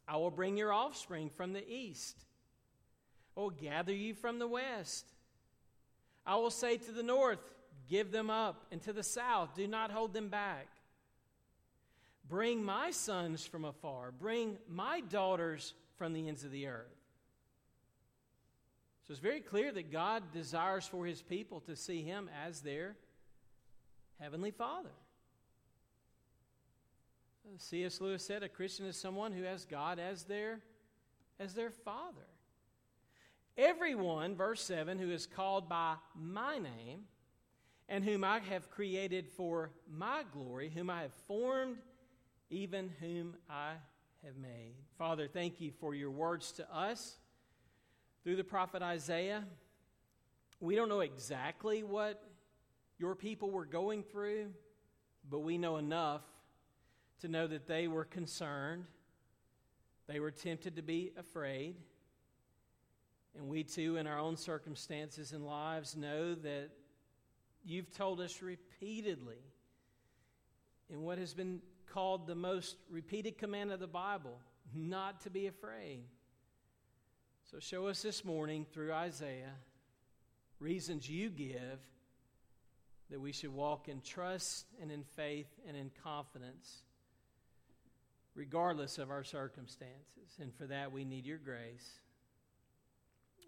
I 0.06 0.18
will 0.18 0.30
bring 0.30 0.58
your 0.58 0.74
offspring 0.74 1.30
from 1.30 1.54
the 1.54 1.66
east. 1.66 2.26
I 3.38 3.40
will 3.40 3.48
gather 3.48 3.94
you 3.94 4.12
from 4.12 4.38
the 4.38 4.48
west. 4.48 5.06
I 6.26 6.36
will 6.36 6.50
say 6.50 6.76
to 6.76 6.92
the 6.92 7.02
north, 7.02 7.54
Give 7.88 8.12
them 8.12 8.28
up, 8.28 8.66
and 8.70 8.82
to 8.82 8.92
the 8.92 9.02
south, 9.02 9.54
do 9.54 9.66
not 9.66 9.90
hold 9.90 10.12
them 10.12 10.28
back. 10.28 10.68
Bring 12.32 12.64
my 12.64 12.92
sons 12.92 13.44
from 13.44 13.66
afar, 13.66 14.10
bring 14.10 14.56
my 14.66 15.02
daughters 15.02 15.74
from 15.98 16.14
the 16.14 16.28
ends 16.28 16.44
of 16.44 16.50
the 16.50 16.66
earth. 16.66 16.96
So 19.06 19.10
it's 19.10 19.20
very 19.20 19.40
clear 19.40 19.70
that 19.70 19.92
God 19.92 20.22
desires 20.32 20.86
for 20.86 21.04
his 21.04 21.20
people 21.20 21.60
to 21.66 21.76
see 21.76 22.02
him 22.02 22.30
as 22.46 22.62
their 22.62 22.96
heavenly 24.18 24.50
Father. 24.50 24.94
Uh, 27.44 27.58
C.S. 27.58 28.00
Lewis 28.00 28.24
said 28.24 28.42
a 28.42 28.48
Christian 28.48 28.86
is 28.86 28.96
someone 28.96 29.32
who 29.32 29.42
has 29.42 29.66
God 29.66 29.98
as 29.98 30.22
their 30.24 30.60
as 31.38 31.52
their 31.52 31.70
father. 31.70 32.28
Everyone, 33.58 34.36
verse 34.36 34.62
7, 34.62 34.98
who 34.98 35.10
is 35.10 35.26
called 35.26 35.68
by 35.68 35.96
my 36.18 36.56
name 36.56 37.00
and 37.90 38.02
whom 38.02 38.24
I 38.24 38.38
have 38.38 38.70
created 38.70 39.28
for 39.28 39.70
my 39.86 40.22
glory, 40.32 40.72
whom 40.74 40.88
I 40.88 41.02
have 41.02 41.12
formed, 41.28 41.76
even 42.52 42.90
whom 43.00 43.34
I 43.48 43.72
have 44.24 44.36
made. 44.36 44.74
Father, 44.98 45.26
thank 45.26 45.60
you 45.60 45.72
for 45.80 45.94
your 45.94 46.10
words 46.10 46.52
to 46.52 46.76
us 46.76 47.16
through 48.22 48.36
the 48.36 48.44
prophet 48.44 48.82
Isaiah. 48.82 49.42
We 50.60 50.76
don't 50.76 50.90
know 50.90 51.00
exactly 51.00 51.82
what 51.82 52.22
your 52.98 53.14
people 53.14 53.50
were 53.50 53.64
going 53.64 54.02
through, 54.02 54.50
but 55.28 55.40
we 55.40 55.56
know 55.56 55.78
enough 55.78 56.20
to 57.22 57.28
know 57.28 57.46
that 57.46 57.66
they 57.66 57.88
were 57.88 58.04
concerned. 58.04 58.84
They 60.06 60.20
were 60.20 60.30
tempted 60.30 60.76
to 60.76 60.82
be 60.82 61.10
afraid. 61.16 61.76
And 63.34 63.48
we 63.48 63.64
too, 63.64 63.96
in 63.96 64.06
our 64.06 64.18
own 64.18 64.36
circumstances 64.36 65.32
and 65.32 65.46
lives, 65.46 65.96
know 65.96 66.34
that 66.34 66.68
you've 67.64 67.90
told 67.96 68.20
us 68.20 68.42
repeatedly 68.42 69.40
in 70.90 71.00
what 71.00 71.16
has 71.16 71.32
been 71.32 71.62
called 71.92 72.26
the 72.26 72.34
most 72.34 72.76
repeated 72.90 73.36
command 73.36 73.70
of 73.70 73.80
the 73.80 73.86
Bible 73.86 74.38
not 74.74 75.20
to 75.20 75.30
be 75.30 75.46
afraid. 75.46 76.04
So 77.50 77.58
show 77.58 77.86
us 77.86 78.00
this 78.00 78.24
morning 78.24 78.64
through 78.72 78.92
Isaiah 78.92 79.52
reasons 80.58 81.10
you 81.10 81.28
give 81.28 81.80
that 83.10 83.20
we 83.20 83.32
should 83.32 83.52
walk 83.52 83.88
in 83.88 84.00
trust 84.00 84.66
and 84.80 84.90
in 84.90 85.04
faith 85.04 85.48
and 85.68 85.76
in 85.76 85.90
confidence, 86.02 86.82
regardless 88.34 88.96
of 88.96 89.10
our 89.10 89.24
circumstances. 89.24 90.38
And 90.40 90.54
for 90.54 90.66
that, 90.68 90.92
we 90.92 91.04
need 91.04 91.26
your 91.26 91.36
grace. 91.36 91.98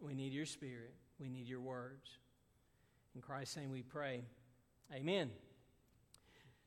We 0.02 0.12
need 0.12 0.34
your 0.34 0.44
spirit. 0.44 0.92
We 1.18 1.30
need 1.30 1.48
your 1.48 1.60
words. 1.60 2.10
In 3.14 3.22
Christ's 3.22 3.56
name 3.56 3.70
we 3.70 3.82
pray. 3.82 4.24
Amen. 4.92 5.30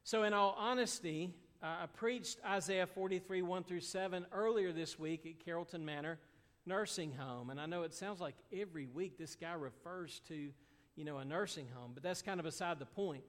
So, 0.03 0.23
in 0.23 0.33
all 0.33 0.55
honesty, 0.57 1.33
uh, 1.61 1.65
I 1.83 1.85
preached 1.87 2.37
Isaiah 2.45 2.85
43, 2.85 3.41
1 3.41 3.63
through 3.63 3.79
7 3.79 4.25
earlier 4.31 4.71
this 4.71 4.99
week 4.99 5.25
at 5.25 5.43
Carrollton 5.43 5.83
Manor 5.83 6.19
nursing 6.67 7.13
home. 7.13 7.49
And 7.49 7.59
I 7.59 7.65
know 7.65 7.83
it 7.83 7.93
sounds 7.93 8.19
like 8.19 8.35
every 8.53 8.85
week 8.85 9.17
this 9.17 9.35
guy 9.35 9.53
refers 9.53 10.21
to, 10.27 10.49
you 10.95 11.03
know, 11.03 11.17
a 11.17 11.25
nursing 11.25 11.67
home, 11.73 11.91
but 11.93 12.03
that's 12.03 12.21
kind 12.21 12.39
of 12.39 12.43
beside 12.43 12.77
the 12.77 12.85
point. 12.85 13.23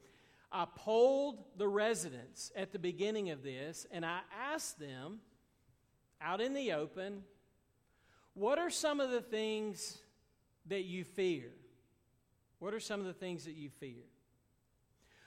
I 0.52 0.66
polled 0.76 1.44
the 1.56 1.68
residents 1.68 2.52
at 2.54 2.72
the 2.72 2.78
beginning 2.78 3.30
of 3.30 3.42
this, 3.42 3.86
and 3.90 4.04
I 4.04 4.20
asked 4.52 4.78
them 4.78 5.20
out 6.20 6.40
in 6.40 6.52
the 6.52 6.72
open, 6.72 7.22
what 8.34 8.58
are 8.58 8.70
some 8.70 9.00
of 9.00 9.10
the 9.10 9.20
things 9.20 9.98
that 10.66 10.84
you 10.84 11.04
fear? 11.04 11.50
What 12.58 12.74
are 12.74 12.80
some 12.80 13.00
of 13.00 13.06
the 13.06 13.12
things 13.12 13.44
that 13.44 13.54
you 13.54 13.70
fear? 13.70 14.04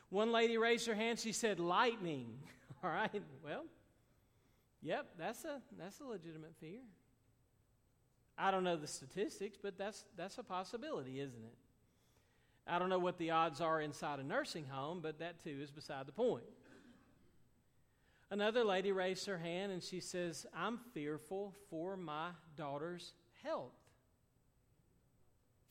One 0.09 0.31
lady 0.31 0.57
raised 0.57 0.85
her 0.87 0.95
hand. 0.95 1.19
She 1.19 1.31
said, 1.31 1.59
lightning. 1.59 2.27
All 2.83 2.89
right, 2.89 3.21
well, 3.43 3.65
yep, 4.81 5.07
that's 5.17 5.45
a, 5.45 5.61
that's 5.77 5.99
a 5.99 6.05
legitimate 6.05 6.55
fear. 6.59 6.79
I 8.37 8.49
don't 8.49 8.63
know 8.63 8.75
the 8.75 8.87
statistics, 8.87 9.57
but 9.61 9.77
that's, 9.77 10.03
that's 10.17 10.37
a 10.39 10.43
possibility, 10.43 11.19
isn't 11.19 11.43
it? 11.43 11.55
I 12.65 12.79
don't 12.79 12.89
know 12.89 12.99
what 12.99 13.17
the 13.17 13.31
odds 13.31 13.61
are 13.61 13.81
inside 13.81 14.19
a 14.19 14.23
nursing 14.23 14.65
home, 14.69 14.99
but 15.01 15.19
that 15.19 15.43
too 15.43 15.59
is 15.61 15.71
beside 15.71 16.07
the 16.07 16.11
point. 16.11 16.43
Another 18.31 18.63
lady 18.63 18.91
raised 18.93 19.25
her 19.25 19.37
hand 19.37 19.71
and 19.73 19.83
she 19.83 19.99
says, 19.99 20.45
I'm 20.55 20.79
fearful 20.93 21.53
for 21.69 21.97
my 21.97 22.29
daughter's 22.55 23.13
health. 23.43 23.73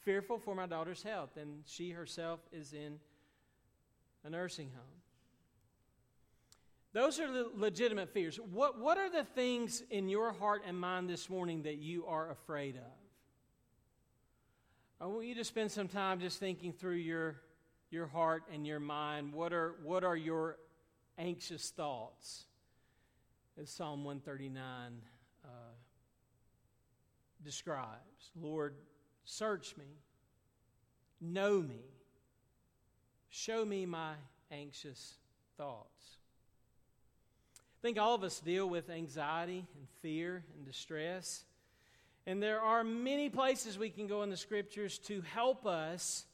Fearful 0.01 0.39
for 0.39 0.55
my 0.55 0.67
daughter's 0.67 1.03
health. 1.03 1.39
And 1.41 1.63
she 1.67 1.91
herself 1.91 2.41
is 2.53 2.75
in 2.75 2.99
a 4.25 4.31
nursing 4.31 4.71
home. 4.75 5.00
Those 6.93 7.21
are 7.21 7.31
the 7.31 7.49
legitimate 7.55 8.09
fears. 8.09 8.37
What, 8.37 8.79
what 8.79 8.99
are 8.99 9.11
the 9.11 9.23
things 9.23 9.83
in 9.91 10.09
your 10.09 10.33
heart 10.33 10.63
and 10.67 10.79
mind 10.79 11.09
this 11.09 11.31
morning 11.31 11.63
that 11.63 11.79
you 11.79 12.07
are 12.07 12.31
afraid 12.31 12.77
of? 12.77 12.83
I 15.01 15.07
want 15.07 15.25
you 15.25 15.37
to 15.37 15.45
spend 15.45 15.71
some 15.71 15.87
time 15.87 16.21
just 16.21 16.41
thinking 16.41 16.73
through 16.73 16.97
your, 16.97 17.37
your 17.91 18.07
heart 18.07 18.43
and 18.53 18.67
your 18.67 18.81
mind. 18.81 19.33
What 19.33 19.53
are, 19.53 19.77
what 19.85 20.03
are 20.03 20.17
your 20.17 20.59
anxious 21.17 21.71
thoughts? 21.71 22.45
As 23.61 23.71
Psalm 23.71 24.05
139 24.05 25.01
uh, 25.45 25.49
describes 27.45 28.31
Lord, 28.35 28.75
search 29.25 29.77
me, 29.77 29.87
know 31.21 31.61
me, 31.61 31.85
show 33.29 33.65
me 33.65 33.87
my 33.87 34.15
anxious 34.51 35.15
thoughts. 35.57 36.20
I 37.81 37.83
think 37.83 37.99
all 37.99 38.15
of 38.15 38.23
us 38.23 38.41
deal 38.41 38.69
with 38.69 38.91
anxiety 38.91 39.67
and 39.75 39.89
fear 40.03 40.45
and 40.55 40.67
distress. 40.67 41.45
And 42.27 42.43
there 42.43 42.61
are 42.61 42.85
many 42.85 43.31
places 43.31 43.79
we 43.79 43.89
can 43.89 44.07
go 44.07 44.23
in 44.23 44.29
the 44.29 44.37
scriptures 44.37 44.99
to 44.99 45.23
help 45.23 45.65
us 45.65 46.27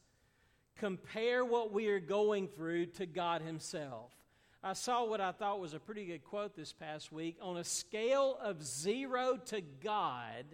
compare 0.77 1.45
what 1.45 1.73
we 1.73 1.87
are 1.87 2.01
going 2.01 2.49
through 2.49 2.87
to 2.87 3.07
God 3.07 3.43
Himself. 3.43 4.11
I 4.61 4.73
saw 4.73 5.05
what 5.05 5.21
I 5.21 5.31
thought 5.31 5.61
was 5.61 5.73
a 5.73 5.79
pretty 5.79 6.05
good 6.07 6.25
quote 6.25 6.57
this 6.57 6.73
past 6.73 7.13
week. 7.13 7.37
On 7.41 7.57
a 7.59 7.65
scale 7.65 8.37
of 8.43 8.65
zero 8.65 9.39
to 9.47 9.61
God, 9.61 10.45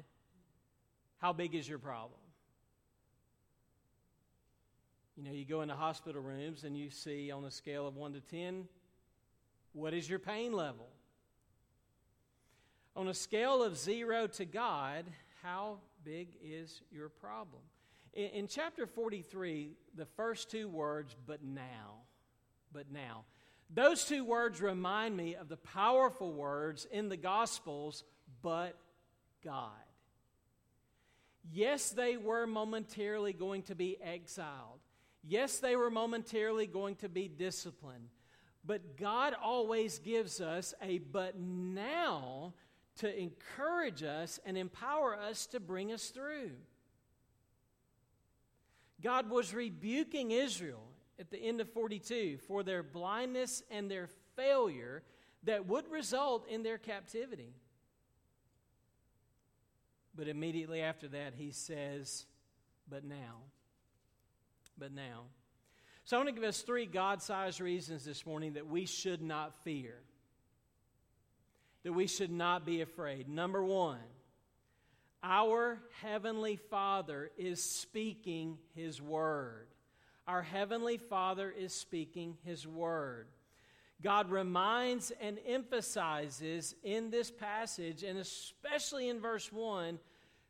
how 1.16 1.32
big 1.32 1.54
is 1.54 1.66
your 1.66 1.78
problem? 1.78 2.20
You 5.16 5.24
know, 5.24 5.32
you 5.32 5.46
go 5.46 5.62
into 5.62 5.74
hospital 5.74 6.20
rooms 6.20 6.64
and 6.64 6.76
you 6.76 6.90
see 6.90 7.30
on 7.30 7.44
a 7.44 7.50
scale 7.50 7.86
of 7.86 7.96
one 7.96 8.12
to 8.12 8.20
10, 8.20 8.68
what 9.72 9.94
is 9.94 10.08
your 10.08 10.18
pain 10.18 10.52
level? 10.52 10.88
On 12.94 13.08
a 13.08 13.14
scale 13.14 13.62
of 13.62 13.78
zero 13.78 14.26
to 14.26 14.44
God, 14.44 15.04
how 15.42 15.78
big 16.04 16.28
is 16.42 16.82
your 16.90 17.08
problem? 17.08 17.62
In, 18.12 18.28
in 18.30 18.46
chapter 18.46 18.86
43, 18.86 19.72
the 19.96 20.04
first 20.04 20.50
two 20.50 20.68
words, 20.68 21.16
but 21.26 21.42
now, 21.42 22.02
but 22.72 22.90
now, 22.92 23.24
those 23.74 24.04
two 24.04 24.24
words 24.24 24.60
remind 24.60 25.16
me 25.16 25.34
of 25.34 25.48
the 25.48 25.56
powerful 25.56 26.32
words 26.32 26.86
in 26.92 27.08
the 27.08 27.16
Gospels, 27.16 28.04
but 28.42 28.76
God. 29.42 29.70
Yes, 31.50 31.90
they 31.90 32.18
were 32.18 32.46
momentarily 32.46 33.32
going 33.32 33.62
to 33.62 33.74
be 33.74 33.96
exiled. 34.02 34.80
Yes, 35.24 35.58
they 35.58 35.76
were 35.76 35.90
momentarily 35.90 36.66
going 36.66 36.96
to 36.96 37.08
be 37.08 37.28
disciplined. 37.28 38.08
But 38.64 38.96
God 38.96 39.34
always 39.42 39.98
gives 39.98 40.40
us 40.40 40.72
a 40.80 40.98
but 40.98 41.38
now 41.38 42.54
to 42.98 43.20
encourage 43.20 44.02
us 44.02 44.38
and 44.44 44.56
empower 44.56 45.16
us 45.16 45.46
to 45.46 45.60
bring 45.60 45.92
us 45.92 46.08
through. 46.08 46.52
God 49.02 49.30
was 49.30 49.52
rebuking 49.52 50.30
Israel 50.30 50.84
at 51.18 51.30
the 51.30 51.38
end 51.38 51.60
of 51.60 51.72
42 51.72 52.38
for 52.46 52.62
their 52.62 52.82
blindness 52.82 53.62
and 53.70 53.90
their 53.90 54.08
failure 54.36 55.02
that 55.44 55.66
would 55.66 55.90
result 55.90 56.46
in 56.48 56.62
their 56.62 56.78
captivity. 56.78 57.54
But 60.14 60.28
immediately 60.28 60.82
after 60.82 61.08
that, 61.08 61.34
he 61.34 61.50
says, 61.50 62.26
But 62.88 63.04
now. 63.04 63.40
But 64.78 64.92
now. 64.92 65.24
So 66.04 66.16
I 66.16 66.20
want 66.20 66.28
to 66.30 66.34
give 66.34 66.48
us 66.48 66.62
three 66.62 66.86
God 66.86 67.22
sized 67.22 67.60
reasons 67.60 68.04
this 68.04 68.26
morning 68.26 68.54
that 68.54 68.66
we 68.66 68.86
should 68.86 69.22
not 69.22 69.54
fear, 69.62 69.94
that 71.84 71.92
we 71.92 72.06
should 72.06 72.32
not 72.32 72.66
be 72.66 72.80
afraid. 72.80 73.28
Number 73.28 73.62
one, 73.62 73.98
our 75.22 75.78
Heavenly 76.00 76.56
Father 76.56 77.30
is 77.38 77.62
speaking 77.62 78.58
His 78.74 79.00
Word. 79.00 79.68
Our 80.26 80.42
Heavenly 80.42 80.98
Father 80.98 81.52
is 81.56 81.72
speaking 81.72 82.36
His 82.44 82.66
Word. 82.66 83.28
God 84.02 84.32
reminds 84.32 85.12
and 85.20 85.38
emphasizes 85.46 86.74
in 86.82 87.10
this 87.10 87.30
passage, 87.30 88.02
and 88.02 88.18
especially 88.18 89.08
in 89.08 89.20
verse 89.20 89.52
1, 89.52 90.00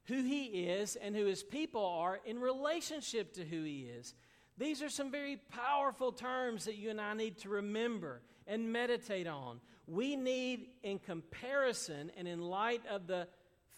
who 0.04 0.22
He 0.22 0.44
is 0.44 0.96
and 0.96 1.14
who 1.14 1.26
His 1.26 1.42
people 1.42 1.84
are 1.84 2.18
in 2.24 2.40
relationship 2.40 3.34
to 3.34 3.44
who 3.44 3.62
He 3.62 3.80
is. 3.98 4.14
These 4.58 4.82
are 4.82 4.90
some 4.90 5.10
very 5.10 5.36
powerful 5.50 6.12
terms 6.12 6.66
that 6.66 6.76
you 6.76 6.90
and 6.90 7.00
I 7.00 7.14
need 7.14 7.38
to 7.38 7.48
remember 7.48 8.22
and 8.46 8.72
meditate 8.72 9.26
on. 9.26 9.60
We 9.86 10.16
need, 10.16 10.68
in 10.82 10.98
comparison 10.98 12.10
and 12.16 12.28
in 12.28 12.42
light 12.42 12.82
of 12.88 13.06
the 13.06 13.28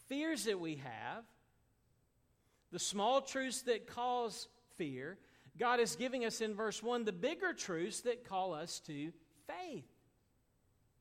fears 0.08 0.44
that 0.44 0.58
we 0.58 0.76
have, 0.76 1.24
the 2.72 2.78
small 2.78 3.20
truths 3.20 3.62
that 3.62 3.86
cause 3.86 4.48
fear, 4.76 5.18
God 5.58 5.78
is 5.78 5.96
giving 5.96 6.24
us 6.24 6.40
in 6.40 6.54
verse 6.54 6.82
1 6.82 7.04
the 7.04 7.12
bigger 7.12 7.52
truths 7.52 8.00
that 8.00 8.28
call 8.28 8.52
us 8.52 8.80
to 8.80 9.12
faith 9.46 9.84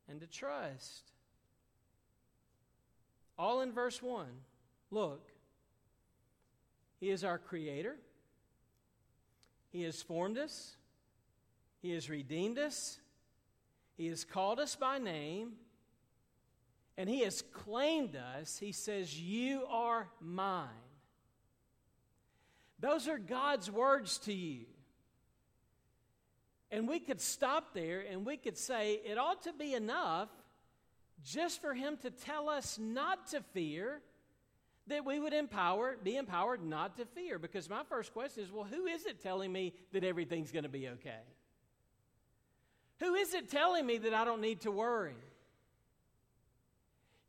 and 0.08 0.20
to 0.22 0.28
trust. 0.28 1.12
All 3.38 3.62
in 3.62 3.72
verse 3.72 4.02
1. 4.02 4.28
Look, 4.92 5.32
He 7.00 7.10
is 7.10 7.24
our 7.24 7.40
Creator, 7.40 7.98
He 9.74 9.82
has 9.84 10.04
formed 10.04 10.38
us, 10.38 10.76
He 11.82 11.92
has 11.92 12.10
redeemed 12.10 12.60
us, 12.60 13.00
He 13.98 14.08
has 14.08 14.24
called 14.24 14.60
us 14.60 14.76
by 14.76 15.00
name, 15.00 15.54
and 16.96 17.10
He 17.10 17.22
has 17.24 17.42
claimed 17.42 18.16
us. 18.16 18.60
He 18.60 18.72
says, 18.72 19.20
You 19.20 19.66
are 19.68 20.08
mine. 20.22 20.70
Those 22.80 23.08
are 23.08 23.18
God's 23.18 23.72
words 23.72 24.20
to 24.20 24.34
you. 24.34 24.66
And 26.70 26.88
we 26.88 27.00
could 27.00 27.22
stop 27.22 27.74
there 27.74 28.02
and 28.02 28.26
we 28.26 28.38
could 28.38 28.58
say 28.58 29.00
it 29.06 29.18
ought 29.18 29.44
to 29.44 29.54
be 29.54 29.74
enough 29.74 30.30
just 31.24 31.62
for 31.62 31.74
Him 31.74 31.98
to 32.02 32.12
tell 32.12 32.48
us 32.48 32.78
not 32.78 33.28
to 33.28 33.42
fear, 33.54 34.02
that 34.88 35.06
we 35.06 35.20
would 35.20 35.34
empower, 35.34 35.98
be 36.02 36.18
empowered 36.18 36.64
not 36.64 36.98
to 36.98 37.06
fear. 37.06 37.40
Because 37.40 37.70
my 37.70 37.84
first 37.90 38.14
question 38.14 38.44
is 38.44 38.52
well, 38.52 38.68
who 38.70 38.86
is 38.86 39.06
it 39.06 39.22
telling 39.22 39.52
me 39.52 39.74
that 39.94 40.04
everything's 40.04 40.52
going 40.52 40.64
to 40.64 40.70
be 40.70 40.90
okay? 40.90 41.22
Who 43.00 43.16
is 43.16 43.34
it 43.34 43.50
telling 43.50 43.86
me 43.86 43.98
that 44.00 44.14
I 44.14 44.26
don't 44.26 44.42
need 44.42 44.62
to 44.62 44.72
worry? 44.72 45.16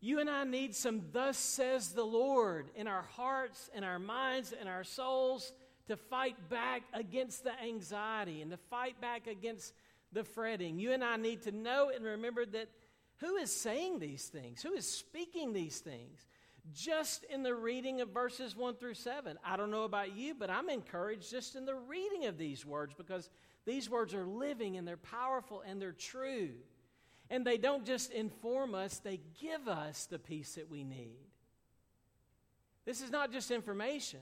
You 0.00 0.20
and 0.20 0.28
I 0.28 0.44
need 0.44 0.74
some, 0.74 1.00
thus 1.12 1.38
says 1.38 1.92
the 1.92 2.04
Lord, 2.04 2.68
in 2.76 2.86
our 2.86 3.06
hearts, 3.16 3.70
in 3.74 3.84
our 3.84 3.98
minds, 3.98 4.52
in 4.52 4.68
our 4.68 4.84
souls 4.84 5.52
to 5.86 5.96
fight 5.96 6.36
back 6.50 6.82
against 6.92 7.44
the 7.44 7.58
anxiety 7.62 8.42
and 8.42 8.50
to 8.50 8.56
fight 8.56 9.00
back 9.00 9.26
against 9.26 9.72
the 10.12 10.22
fretting. 10.22 10.78
You 10.78 10.92
and 10.92 11.02
I 11.02 11.16
need 11.16 11.42
to 11.42 11.52
know 11.52 11.90
and 11.94 12.04
remember 12.04 12.44
that 12.44 12.68
who 13.18 13.36
is 13.36 13.54
saying 13.54 13.98
these 13.98 14.26
things? 14.26 14.62
Who 14.62 14.74
is 14.74 14.86
speaking 14.86 15.52
these 15.52 15.78
things? 15.78 16.26
Just 16.72 17.24
in 17.24 17.42
the 17.42 17.54
reading 17.54 18.00
of 18.00 18.08
verses 18.08 18.56
1 18.56 18.76
through 18.76 18.94
7. 18.94 19.38
I 19.44 19.56
don't 19.56 19.70
know 19.70 19.82
about 19.82 20.16
you, 20.16 20.34
but 20.34 20.50
I'm 20.50 20.70
encouraged 20.70 21.30
just 21.30 21.56
in 21.56 21.66
the 21.66 21.74
reading 21.74 22.24
of 22.26 22.38
these 22.38 22.64
words 22.64 22.94
because 22.94 23.28
these 23.66 23.90
words 23.90 24.14
are 24.14 24.24
living 24.24 24.76
and 24.76 24.88
they're 24.88 24.96
powerful 24.96 25.62
and 25.66 25.80
they're 25.80 25.92
true. 25.92 26.50
And 27.30 27.44
they 27.44 27.58
don't 27.58 27.84
just 27.84 28.10
inform 28.12 28.74
us, 28.74 28.98
they 28.98 29.20
give 29.40 29.68
us 29.68 30.06
the 30.06 30.18
peace 30.18 30.54
that 30.54 30.70
we 30.70 30.84
need. 30.84 31.18
This 32.84 33.00
is 33.00 33.10
not 33.10 33.32
just 33.32 33.50
information. 33.50 34.20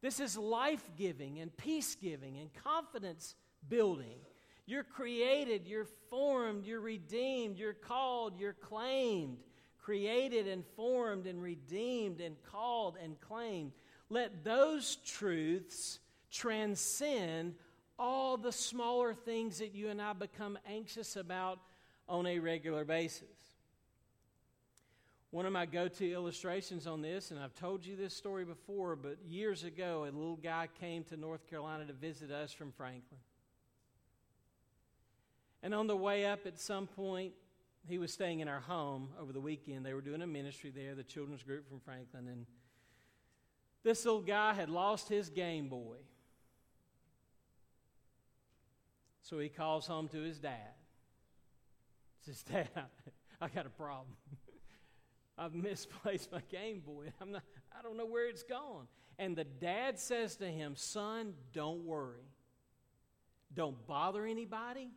This 0.00 0.20
is 0.20 0.36
life 0.36 0.88
giving 0.96 1.40
and 1.40 1.54
peace 1.56 1.94
giving 1.94 2.38
and 2.38 2.50
confidence 2.64 3.34
building. 3.68 4.20
You're 4.64 4.84
created, 4.84 5.66
you're 5.66 5.88
formed, 6.08 6.66
you're 6.66 6.80
redeemed, 6.80 7.58
you're 7.58 7.72
called, 7.72 8.38
you're 8.38 8.52
claimed. 8.52 9.38
Created 9.88 10.46
and 10.46 10.66
formed 10.76 11.26
and 11.26 11.42
redeemed 11.42 12.20
and 12.20 12.36
called 12.42 12.98
and 13.02 13.18
claimed. 13.22 13.72
Let 14.10 14.44
those 14.44 14.96
truths 14.96 15.98
transcend 16.30 17.54
all 17.98 18.36
the 18.36 18.52
smaller 18.52 19.14
things 19.14 19.60
that 19.60 19.74
you 19.74 19.88
and 19.88 20.02
I 20.02 20.12
become 20.12 20.58
anxious 20.68 21.16
about 21.16 21.58
on 22.06 22.26
a 22.26 22.38
regular 22.38 22.84
basis. 22.84 23.24
One 25.30 25.46
of 25.46 25.54
my 25.54 25.64
go 25.64 25.88
to 25.88 26.12
illustrations 26.12 26.86
on 26.86 27.00
this, 27.00 27.30
and 27.30 27.40
I've 27.40 27.54
told 27.54 27.86
you 27.86 27.96
this 27.96 28.12
story 28.12 28.44
before, 28.44 28.94
but 28.94 29.16
years 29.26 29.64
ago, 29.64 30.02
a 30.02 30.12
little 30.12 30.36
guy 30.36 30.68
came 30.80 31.02
to 31.04 31.16
North 31.16 31.48
Carolina 31.48 31.86
to 31.86 31.94
visit 31.94 32.30
us 32.30 32.52
from 32.52 32.72
Franklin. 32.72 33.20
And 35.62 35.74
on 35.74 35.86
the 35.86 35.96
way 35.96 36.26
up, 36.26 36.46
at 36.46 36.60
some 36.60 36.86
point, 36.86 37.32
he 37.88 37.98
was 37.98 38.12
staying 38.12 38.40
in 38.40 38.48
our 38.48 38.60
home 38.60 39.08
over 39.20 39.32
the 39.32 39.40
weekend. 39.40 39.84
They 39.84 39.94
were 39.94 40.02
doing 40.02 40.22
a 40.22 40.26
ministry 40.26 40.70
there, 40.70 40.94
the 40.94 41.02
children's 41.02 41.42
group 41.42 41.68
from 41.68 41.80
Franklin. 41.80 42.28
And 42.28 42.46
this 43.82 44.04
little 44.04 44.20
guy 44.20 44.52
had 44.52 44.68
lost 44.68 45.08
his 45.08 45.30
Game 45.30 45.68
Boy. 45.68 45.96
So 49.22 49.38
he 49.38 49.48
calls 49.48 49.86
home 49.86 50.08
to 50.08 50.20
his 50.20 50.38
dad. 50.38 50.74
Says, 52.24 52.42
Dad, 52.42 52.68
I 53.40 53.48
got 53.48 53.66
a 53.66 53.70
problem. 53.70 54.16
I've 55.38 55.54
misplaced 55.54 56.32
my 56.32 56.42
Game 56.50 56.80
Boy. 56.80 57.12
I'm 57.20 57.32
not, 57.32 57.42
I 57.78 57.82
don't 57.82 57.96
know 57.96 58.06
where 58.06 58.28
it's 58.28 58.42
gone. 58.42 58.86
And 59.18 59.36
the 59.36 59.44
dad 59.44 59.98
says 59.98 60.36
to 60.36 60.46
him, 60.46 60.74
Son, 60.76 61.34
don't 61.52 61.84
worry. 61.84 62.28
Don't 63.54 63.86
bother 63.86 64.26
anybody. 64.26 64.90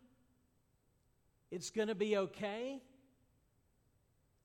It's 1.52 1.70
going 1.70 1.90
to 1.90 1.96
be 1.96 2.18
okay. 2.18 2.82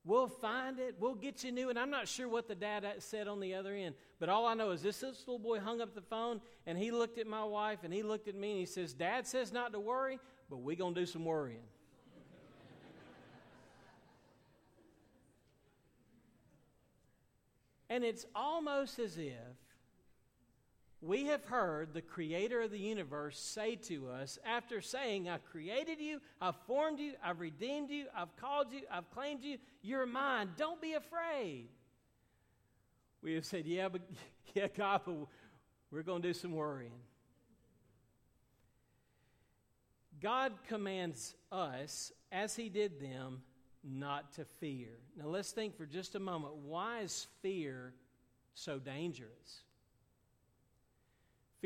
We'll 0.04 0.28
find 0.28 0.78
it. 0.78 0.96
We'll 1.00 1.14
get 1.14 1.42
you 1.42 1.52
new. 1.52 1.70
And 1.70 1.78
I'm 1.78 1.88
not 1.90 2.06
sure 2.08 2.28
what 2.28 2.48
the 2.48 2.54
dad 2.54 2.84
said 2.98 3.28
on 3.28 3.40
the 3.40 3.54
other 3.54 3.74
end, 3.74 3.94
but 4.20 4.28
all 4.28 4.44
I 4.46 4.52
know 4.54 4.70
is 4.70 4.82
this, 4.82 5.00
this 5.00 5.24
little 5.26 5.38
boy 5.38 5.60
hung 5.60 5.80
up 5.80 5.94
the 5.94 6.00
phone 6.00 6.40
and 6.66 6.78
he 6.78 6.90
looked 6.90 7.18
at 7.18 7.26
my 7.26 7.42
wife 7.42 7.80
and 7.82 7.92
he 7.92 8.04
looked 8.04 8.28
at 8.28 8.34
me 8.34 8.50
and 8.50 8.60
he 8.60 8.66
says, 8.66 8.92
Dad 8.92 9.26
says 9.26 9.52
not 9.52 9.72
to 9.72 9.80
worry, 9.80 10.20
but 10.48 10.58
we're 10.58 10.76
going 10.76 10.94
to 10.94 11.00
do 11.00 11.06
some 11.06 11.24
worrying. 11.24 11.58
and 17.90 18.04
it's 18.04 18.26
almost 18.34 19.00
as 19.00 19.18
if 19.18 19.32
we 21.06 21.26
have 21.26 21.44
heard 21.44 21.94
the 21.94 22.02
creator 22.02 22.62
of 22.62 22.70
the 22.70 22.78
universe 22.78 23.38
say 23.38 23.76
to 23.76 24.08
us 24.08 24.38
after 24.44 24.80
saying, 24.80 25.28
I've 25.28 25.44
created 25.44 26.00
you, 26.00 26.20
I've 26.40 26.56
formed 26.66 26.98
you, 26.98 27.12
I've 27.22 27.40
redeemed 27.40 27.90
you, 27.90 28.06
I've 28.16 28.34
called 28.36 28.72
you, 28.72 28.80
I've 28.90 29.08
claimed 29.10 29.42
you, 29.42 29.58
you're 29.82 30.06
mine. 30.06 30.50
Don't 30.56 30.80
be 30.80 30.94
afraid. 30.94 31.68
We 33.22 33.34
have 33.34 33.44
said, 33.44 33.66
Yeah, 33.66 33.88
but 33.88 34.02
yeah, 34.54 34.66
God, 34.68 35.02
but 35.04 35.14
we're 35.90 36.02
going 36.02 36.22
to 36.22 36.28
do 36.28 36.34
some 36.34 36.52
worrying. 36.52 37.00
God 40.20 40.52
commands 40.66 41.34
us, 41.52 42.10
as 42.32 42.56
He 42.56 42.68
did 42.68 43.00
them, 43.00 43.42
not 43.84 44.32
to 44.32 44.44
fear. 44.44 44.88
Now 45.16 45.26
let's 45.26 45.52
think 45.52 45.76
for 45.76 45.86
just 45.86 46.14
a 46.16 46.20
moment 46.20 46.54
why 46.54 47.00
is 47.00 47.28
fear 47.42 47.94
so 48.54 48.78
dangerous? 48.78 49.62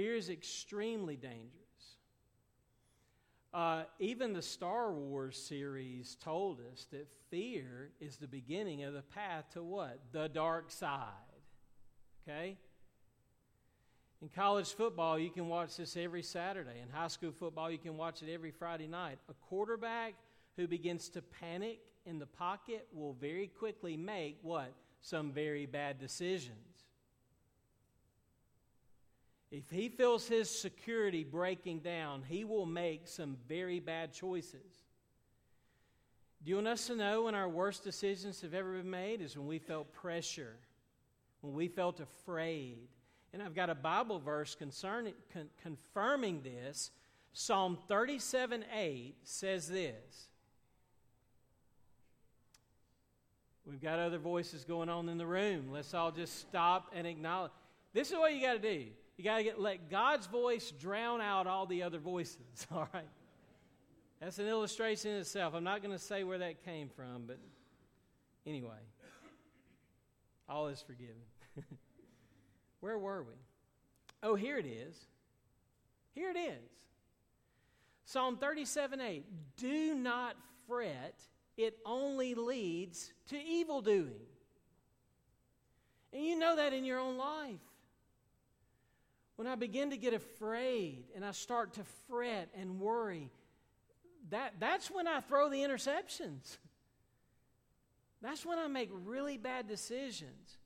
Fear 0.01 0.15
is 0.15 0.31
extremely 0.31 1.17
dangerous. 1.17 1.51
Uh, 3.53 3.83
even 3.99 4.33
the 4.33 4.41
Star 4.41 4.95
Wars 4.95 5.37
series 5.37 6.17
told 6.25 6.59
us 6.73 6.87
that 6.91 7.07
fear 7.29 7.91
is 8.01 8.17
the 8.17 8.27
beginning 8.27 8.83
of 8.85 8.95
the 8.95 9.03
path 9.03 9.51
to 9.53 9.63
what? 9.63 10.01
The 10.13 10.31
dark 10.31 10.71
side. 10.71 11.11
Okay? 12.27 12.57
In 14.23 14.31
college 14.31 14.73
football, 14.73 15.19
you 15.19 15.29
can 15.29 15.49
watch 15.49 15.77
this 15.77 15.95
every 15.99 16.23
Saturday. 16.23 16.81
In 16.83 16.89
high 16.89 17.09
school 17.09 17.33
football, 17.39 17.71
you 17.71 17.77
can 17.77 17.99
watch 17.99 18.23
it 18.23 18.33
every 18.33 18.53
Friday 18.53 18.87
night. 18.87 19.19
A 19.29 19.35
quarterback 19.51 20.15
who 20.57 20.67
begins 20.67 21.11
to 21.11 21.21
panic 21.21 21.81
in 22.07 22.19
the 22.19 22.25
pocket 22.25 22.89
will 22.95 23.13
very 23.13 23.49
quickly 23.49 23.99
make 23.99 24.39
what? 24.41 24.73
Some 25.03 25.31
very 25.31 25.67
bad 25.67 25.99
decisions. 25.99 26.70
If 29.51 29.69
he 29.71 29.89
feels 29.89 30.29
his 30.29 30.49
security 30.49 31.25
breaking 31.25 31.81
down, 31.81 32.23
he 32.29 32.45
will 32.45 32.67
make 32.67 33.09
some 33.09 33.37
very 33.49 33.81
bad 33.81 34.13
choices. 34.13 34.85
Do 36.43 36.51
you 36.51 36.57
want 36.57 36.69
us 36.69 36.87
to 36.87 36.97
know 36.97 37.25
when 37.25 37.35
our 37.35 37.49
worst 37.49 37.83
decisions 37.83 38.41
have 38.43 38.55
ever 38.55 38.79
been 38.79 38.91
made? 38.91 39.21
Is 39.21 39.37
when 39.37 39.47
we 39.47 39.59
felt 39.59 39.93
pressure, 39.93 40.57
when 41.41 41.53
we 41.55 41.69
felt 41.69 42.01
afraid. 42.01 42.79
And 43.33 43.43
I've 43.43 43.55
got 43.55 43.71
a 43.71 43.75
Bible 43.75 44.21
verse 44.21 44.55
concerning, 44.55 45.15
con- 45.33 45.51
confirming 45.63 46.43
this. 46.43 46.93
Psalm 47.33 47.77
37 47.89 48.65
8 48.73 49.15
says 49.25 49.69
this. 49.69 50.29
We've 53.67 53.81
got 53.81 53.99
other 53.99 54.19
voices 54.19 54.65
going 54.65 54.89
on 54.89 55.09
in 55.09 55.19
the 55.19 55.27
room. 55.27 55.71
Let's 55.71 55.93
all 55.95 56.11
just 56.11 56.41
stop 56.41 56.93
and 56.95 57.07
acknowledge. 57.07 57.53
This 57.93 58.11
is 58.11 58.17
what 58.17 58.35
you 58.35 58.41
got 58.41 58.55
to 58.55 58.59
do. 58.59 58.87
You 59.21 59.25
got 59.25 59.37
to 59.37 59.43
get 59.43 59.61
let 59.61 59.91
God's 59.91 60.27
voice 60.27 60.73
drown 60.81 61.21
out 61.21 61.47
all 61.47 61.67
the 61.67 61.83
other 61.83 61.99
voices, 61.99 62.39
all 62.73 62.89
right? 62.95 63.05
That's 64.19 64.39
an 64.39 64.47
illustration 64.47 65.11
in 65.11 65.19
itself. 65.19 65.53
I'm 65.53 65.63
not 65.63 65.83
going 65.83 65.93
to 65.93 66.03
say 66.03 66.25
where 66.25 66.39
that 66.39 66.65
came 66.65 66.89
from, 66.89 67.25
but 67.27 67.37
anyway, 68.47 68.81
all 70.49 70.69
is 70.69 70.81
forgiven. 70.81 71.21
where 72.81 72.97
were 72.97 73.23
we? 73.23 73.35
Oh, 74.23 74.37
here 74.37 74.57
it 74.57 74.65
is. 74.65 74.97
Here 76.15 76.31
it 76.31 76.39
is. 76.39 76.71
Psalm 78.07 78.39
37 78.39 79.03
8. 79.03 79.25
Do 79.59 79.95
not 79.97 80.35
fret, 80.67 81.21
it 81.59 81.77
only 81.85 82.35
leads 82.35 83.13
to 83.29 83.37
evil 83.39 83.83
doing. 83.83 84.23
And 86.15 86.25
you 86.25 86.39
know 86.39 86.57
that 86.57 86.73
in 86.73 86.87
your 86.87 86.99
own 86.99 87.19
life. 87.19 87.61
When 89.41 89.49
I 89.49 89.55
begin 89.55 89.89
to 89.89 89.97
get 89.97 90.13
afraid 90.13 91.05
and 91.17 91.25
I 91.25 91.31
start 91.31 91.73
to 91.77 91.81
fret 92.11 92.51
and 92.55 92.79
worry, 92.79 93.31
that, 94.29 94.57
that's 94.61 94.91
when 94.91 95.09
I 95.09 95.21
throw 95.21 95.49
the 95.49 95.57
interceptions. 95.57 96.59
That's 98.21 98.45
when 98.45 98.59
I 98.59 98.67
make 98.67 98.91
really 98.93 99.39
bad 99.39 99.67
decisions. 99.67 100.59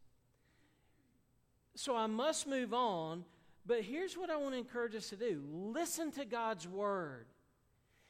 So 1.77 1.95
I 1.95 2.09
must 2.09 2.49
move 2.49 2.75
on, 2.75 3.25
but 3.65 3.83
here's 3.83 4.19
what 4.19 4.29
I 4.29 4.39
want 4.39 4.55
to 4.55 4.59
encourage 4.59 4.97
us 4.97 5.11
to 5.11 5.17
do 5.17 5.45
listen 5.47 6.11
to 6.11 6.25
God's 6.25 6.67
word. 6.67 7.27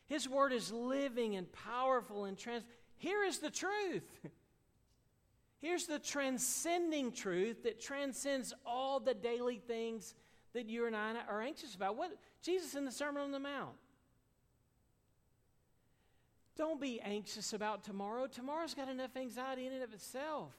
His 0.07 0.27
word 0.27 0.55
is 0.55 0.73
living 0.73 1.37
and 1.37 1.47
powerful 1.53 2.25
and 2.25 2.39
trans. 2.39 2.65
Here 2.97 3.23
is 3.23 3.39
the 3.41 3.51
truth. 3.51 4.09
Here's 5.61 5.85
the 5.87 5.99
transcending 5.99 7.13
truth 7.13 7.65
that 7.65 7.83
transcends 7.83 8.55
all 8.65 8.99
the 8.99 9.15
daily 9.15 9.59
things 9.59 10.15
that 10.55 10.69
you 10.69 10.87
and 10.87 10.97
I 10.97 11.15
are 11.29 11.43
anxious 11.43 11.75
about. 11.75 11.97
What 11.97 12.17
Jesus 12.43 12.75
in 12.75 12.85
the 12.85 12.93
Sermon 12.93 13.23
on 13.23 13.33
the 13.33 13.39
Mount. 13.39 13.75
Don't 16.57 16.81
be 16.81 17.01
anxious 17.01 17.53
about 17.53 17.83
tomorrow. 17.83 18.27
Tomorrow's 18.27 18.75
got 18.75 18.89
enough 18.89 19.17
anxiety 19.17 19.67
in 19.67 19.73
and 19.73 19.83
of 19.83 19.93
itself. 19.93 20.53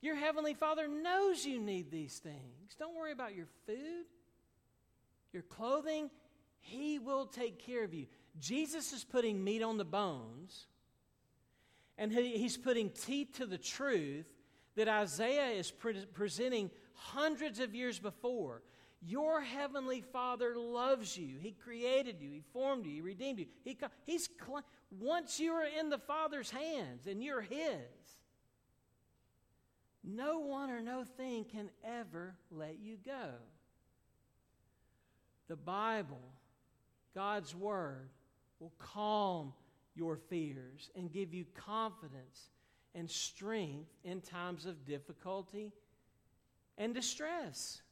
Your 0.00 0.16
heavenly 0.16 0.54
Father 0.54 0.88
knows 0.88 1.44
you 1.44 1.60
need 1.60 1.90
these 1.90 2.18
things. 2.18 2.74
Don't 2.78 2.96
worry 2.96 3.12
about 3.12 3.36
your 3.36 3.46
food, 3.66 4.06
your 5.32 5.42
clothing. 5.42 6.10
He 6.58 6.98
will 6.98 7.26
take 7.26 7.58
care 7.58 7.84
of 7.84 7.92
you. 7.92 8.06
Jesus 8.40 8.92
is 8.92 9.04
putting 9.04 9.44
meat 9.44 9.62
on 9.62 9.76
the 9.76 9.84
bones, 9.84 10.66
and 11.98 12.10
he's 12.12 12.56
putting 12.56 12.90
teeth 12.90 13.36
to 13.36 13.46
the 13.46 13.58
truth 13.58 14.26
that 14.74 14.88
Isaiah 14.88 15.50
is 15.50 15.70
pre- 15.70 16.06
presenting 16.14 16.70
hundreds 16.94 17.60
of 17.60 17.74
years 17.74 17.98
before. 17.98 18.62
Your 19.04 19.40
heavenly 19.40 20.00
Father 20.00 20.54
loves 20.56 21.16
you. 21.16 21.38
He 21.40 21.52
created 21.52 22.20
you. 22.20 22.30
He 22.30 22.42
formed 22.52 22.86
you. 22.86 22.92
He 22.92 23.00
redeemed 23.00 23.40
you. 23.40 23.46
He, 23.64 23.76
he's 24.04 24.28
once 25.00 25.40
you 25.40 25.52
are 25.52 25.66
in 25.66 25.90
the 25.90 25.98
Father's 25.98 26.50
hands 26.50 27.06
and 27.08 27.22
you're 27.22 27.40
His, 27.40 27.80
no 30.04 30.38
one 30.38 30.70
or 30.70 30.80
no 30.80 31.04
thing 31.04 31.44
can 31.44 31.68
ever 31.84 32.34
let 32.50 32.78
you 32.80 32.96
go. 33.04 33.30
The 35.48 35.56
Bible, 35.56 36.22
God's 37.14 37.54
Word, 37.54 38.08
will 38.60 38.72
calm 38.78 39.52
your 39.94 40.16
fears 40.16 40.90
and 40.96 41.12
give 41.12 41.34
you 41.34 41.44
confidence 41.54 42.50
and 42.94 43.10
strength 43.10 43.90
in 44.04 44.20
times 44.20 44.66
of 44.66 44.84
difficulty 44.84 45.72
and 46.78 46.94
distress. 46.94 47.82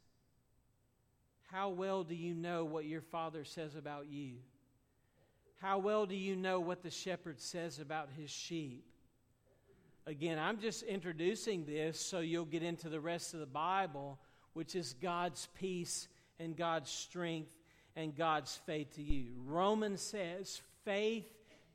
How 1.50 1.70
well 1.70 2.04
do 2.04 2.14
you 2.14 2.34
know 2.34 2.64
what 2.64 2.84
your 2.84 3.00
father 3.00 3.44
says 3.44 3.74
about 3.74 4.06
you? 4.08 4.34
How 5.60 5.78
well 5.78 6.06
do 6.06 6.14
you 6.14 6.36
know 6.36 6.60
what 6.60 6.82
the 6.82 6.90
shepherd 6.90 7.40
says 7.40 7.80
about 7.80 8.08
his 8.16 8.30
sheep? 8.30 8.84
Again, 10.06 10.38
I'm 10.38 10.60
just 10.60 10.82
introducing 10.84 11.64
this 11.64 12.00
so 12.00 12.20
you'll 12.20 12.44
get 12.44 12.62
into 12.62 12.88
the 12.88 13.00
rest 13.00 13.34
of 13.34 13.40
the 13.40 13.46
Bible, 13.46 14.18
which 14.52 14.74
is 14.76 14.94
God's 14.94 15.48
peace 15.58 16.08
and 16.38 16.56
God's 16.56 16.90
strength 16.90 17.50
and 17.96 18.16
God's 18.16 18.56
faith 18.64 18.94
to 18.94 19.02
you. 19.02 19.32
Romans 19.44 20.00
says 20.00 20.62
faith 20.84 21.28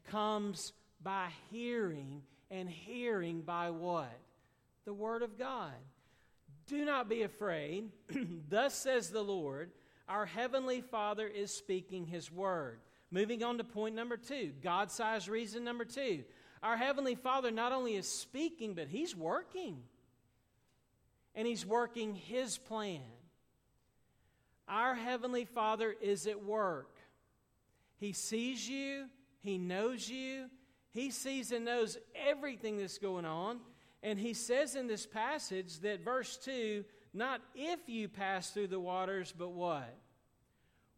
comes 0.10 0.72
by 1.04 1.28
hearing, 1.52 2.22
and 2.50 2.70
hearing 2.70 3.42
by 3.42 3.70
what? 3.72 4.18
The 4.86 4.94
Word 4.94 5.22
of 5.22 5.38
God. 5.38 5.74
Do 6.68 6.84
not 6.84 7.10
be 7.10 7.22
afraid. 7.22 7.90
Thus 8.50 8.74
says 8.74 9.10
the 9.10 9.22
Lord, 9.22 9.72
our 10.08 10.26
Heavenly 10.26 10.82
Father 10.82 11.28
is 11.28 11.52
speaking 11.52 12.06
His 12.06 12.32
word. 12.32 12.80
Moving 13.12 13.44
on 13.44 13.58
to 13.60 13.64
point 13.64 13.96
number 13.96 14.18
two, 14.18 14.52
God 14.64 14.92
sized 14.92 15.28
reason 15.28 15.64
number 15.64 15.86
two. 15.86 16.24
Our 16.64 16.78
Heavenly 16.78 17.16
Father 17.16 17.52
not 17.52 17.72
only 17.72 17.96
is 17.96 18.10
speaking, 18.10 18.74
but 18.74 18.88
He's 18.88 19.16
working. 19.16 19.78
And 21.36 21.48
He's 21.48 21.66
working 21.66 22.16
His 22.16 22.58
plan. 22.58 23.02
Our 24.68 24.96
Heavenly 24.96 25.46
Father 25.46 25.96
is 26.02 26.26
at 26.26 26.44
work. 26.44 26.96
He 27.98 28.14
sees 28.14 28.68
you, 28.68 29.06
He 29.42 29.60
knows 29.60 30.10
you, 30.10 30.50
He 30.92 31.12
sees 31.12 31.52
and 31.52 31.66
knows 31.66 32.00
everything 32.16 32.80
that's 32.80 32.98
going 32.98 33.26
on. 33.26 33.60
And 34.06 34.20
he 34.20 34.36
says 34.36 34.76
in 34.76 34.86
this 34.86 35.08
passage 35.08 35.80
that 35.80 36.06
verse 36.06 36.38
2 36.38 36.86
not 37.12 37.42
if 37.56 37.80
you 37.88 38.08
pass 38.08 38.52
through 38.52 38.68
the 38.68 38.80
waters, 38.80 39.34
but 39.36 39.50
what? 39.50 39.98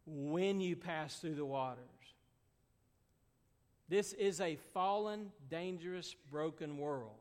When 0.04 0.60
you 0.60 0.76
pass 0.76 1.18
through 1.18 1.36
the 1.36 1.46
waters. 1.46 1.84
This 3.88 4.12
is 4.12 4.40
a 4.40 4.56
fallen, 4.74 5.30
dangerous, 5.48 6.14
broken 6.30 6.76
world. 6.76 7.12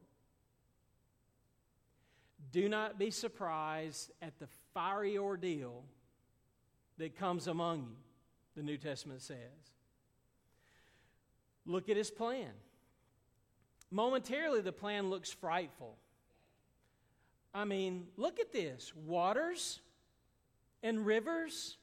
Do 2.51 2.67
not 2.67 2.99
be 2.99 3.11
surprised 3.11 4.11
at 4.21 4.39
the 4.39 4.47
fiery 4.73 5.17
ordeal 5.17 5.83
that 6.97 7.15
comes 7.15 7.47
among 7.47 7.81
you, 7.81 7.95
the 8.55 8.63
New 8.63 8.77
Testament 8.77 9.21
says. 9.21 9.37
Look 11.65 11.87
at 11.87 11.95
his 11.95 12.09
plan. 12.09 12.51
Momentarily, 13.89 14.61
the 14.61 14.71
plan 14.71 15.09
looks 15.09 15.31
frightful. 15.31 15.95
I 17.53 17.65
mean, 17.65 18.07
look 18.17 18.39
at 18.39 18.51
this 18.51 18.93
waters 19.05 19.79
and 20.83 21.05
rivers 21.05 21.77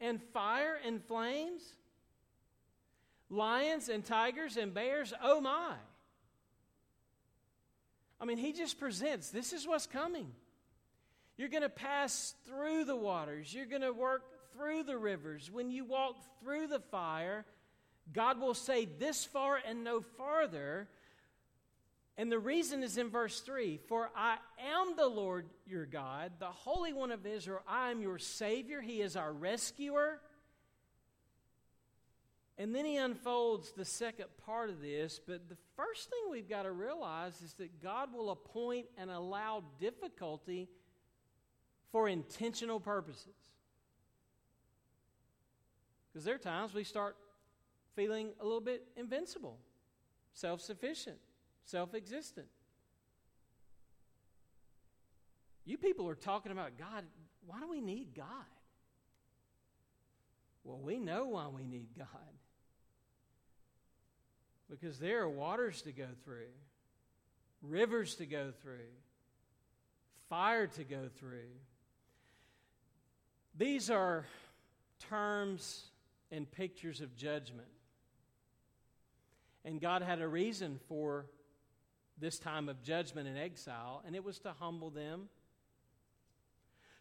and 0.00 0.22
fire 0.32 0.78
and 0.84 1.04
flames, 1.04 1.62
lions 3.28 3.88
and 3.88 4.04
tigers 4.04 4.56
and 4.56 4.72
bears. 4.72 5.12
Oh 5.22 5.40
my. 5.40 5.74
I 8.20 8.24
mean, 8.26 8.38
he 8.38 8.52
just 8.52 8.78
presents 8.78 9.30
this 9.30 9.52
is 9.52 9.66
what's 9.66 9.86
coming. 9.86 10.30
You're 11.36 11.48
going 11.48 11.62
to 11.62 11.70
pass 11.70 12.34
through 12.46 12.84
the 12.84 12.96
waters, 12.96 13.52
you're 13.52 13.66
going 13.66 13.82
to 13.82 13.92
work 13.92 14.22
through 14.52 14.82
the 14.82 14.98
rivers. 14.98 15.50
When 15.50 15.70
you 15.70 15.84
walk 15.84 16.16
through 16.42 16.66
the 16.66 16.80
fire, 16.80 17.44
God 18.12 18.40
will 18.40 18.54
say, 18.54 18.84
This 18.84 19.24
far 19.24 19.58
and 19.66 19.82
no 19.82 20.00
farther 20.00 20.88
And 22.20 22.30
the 22.30 22.38
reason 22.38 22.82
is 22.82 22.98
in 22.98 23.08
verse 23.08 23.40
3 23.40 23.80
For 23.88 24.10
I 24.14 24.36
am 24.62 24.94
the 24.94 25.08
Lord 25.08 25.46
your 25.66 25.86
God, 25.86 26.32
the 26.38 26.44
Holy 26.44 26.92
One 26.92 27.12
of 27.12 27.24
Israel. 27.24 27.62
I 27.66 27.90
am 27.90 28.02
your 28.02 28.18
Savior. 28.18 28.82
He 28.82 29.00
is 29.00 29.16
our 29.16 29.32
rescuer. 29.32 30.20
And 32.58 32.74
then 32.74 32.84
he 32.84 32.98
unfolds 32.98 33.72
the 33.72 33.86
second 33.86 34.26
part 34.44 34.68
of 34.68 34.82
this. 34.82 35.18
But 35.26 35.48
the 35.48 35.56
first 35.76 36.10
thing 36.10 36.18
we've 36.30 36.46
got 36.46 36.64
to 36.64 36.72
realize 36.72 37.40
is 37.40 37.54
that 37.54 37.82
God 37.82 38.12
will 38.12 38.28
appoint 38.28 38.84
and 38.98 39.10
allow 39.10 39.64
difficulty 39.80 40.68
for 41.90 42.06
intentional 42.06 42.80
purposes. 42.80 43.32
Because 46.12 46.26
there 46.26 46.34
are 46.34 46.38
times 46.38 46.74
we 46.74 46.84
start 46.84 47.16
feeling 47.96 48.32
a 48.40 48.44
little 48.44 48.60
bit 48.60 48.86
invincible, 48.94 49.56
self 50.34 50.60
sufficient, 50.60 51.16
self 51.70 51.94
existent. 51.94 52.48
You 55.64 55.78
people 55.78 56.08
are 56.08 56.14
talking 56.14 56.52
about 56.52 56.78
God. 56.78 57.04
Why 57.46 57.60
do 57.60 57.68
we 57.68 57.80
need 57.80 58.14
God? 58.14 58.26
Well, 60.64 60.78
we 60.78 60.98
know 60.98 61.26
why 61.26 61.46
we 61.48 61.66
need 61.66 61.88
God. 61.96 62.08
Because 64.68 64.98
there 64.98 65.22
are 65.22 65.28
waters 65.28 65.82
to 65.82 65.92
go 65.92 66.06
through, 66.24 66.52
rivers 67.62 68.16
to 68.16 68.26
go 68.26 68.52
through, 68.62 68.90
fire 70.28 70.66
to 70.66 70.84
go 70.84 71.08
through. 71.18 71.50
These 73.56 73.90
are 73.90 74.26
terms 75.08 75.84
and 76.30 76.50
pictures 76.50 77.00
of 77.00 77.16
judgment. 77.16 77.68
And 79.64 79.80
God 79.80 80.02
had 80.02 80.20
a 80.20 80.28
reason 80.28 80.78
for 80.88 81.26
this 82.20 82.38
time 82.38 82.68
of 82.68 82.82
judgment 82.82 83.28
and 83.28 83.38
exile, 83.38 84.02
and 84.06 84.14
it 84.14 84.24
was 84.24 84.38
to 84.40 84.52
humble 84.58 84.90
them, 84.90 85.28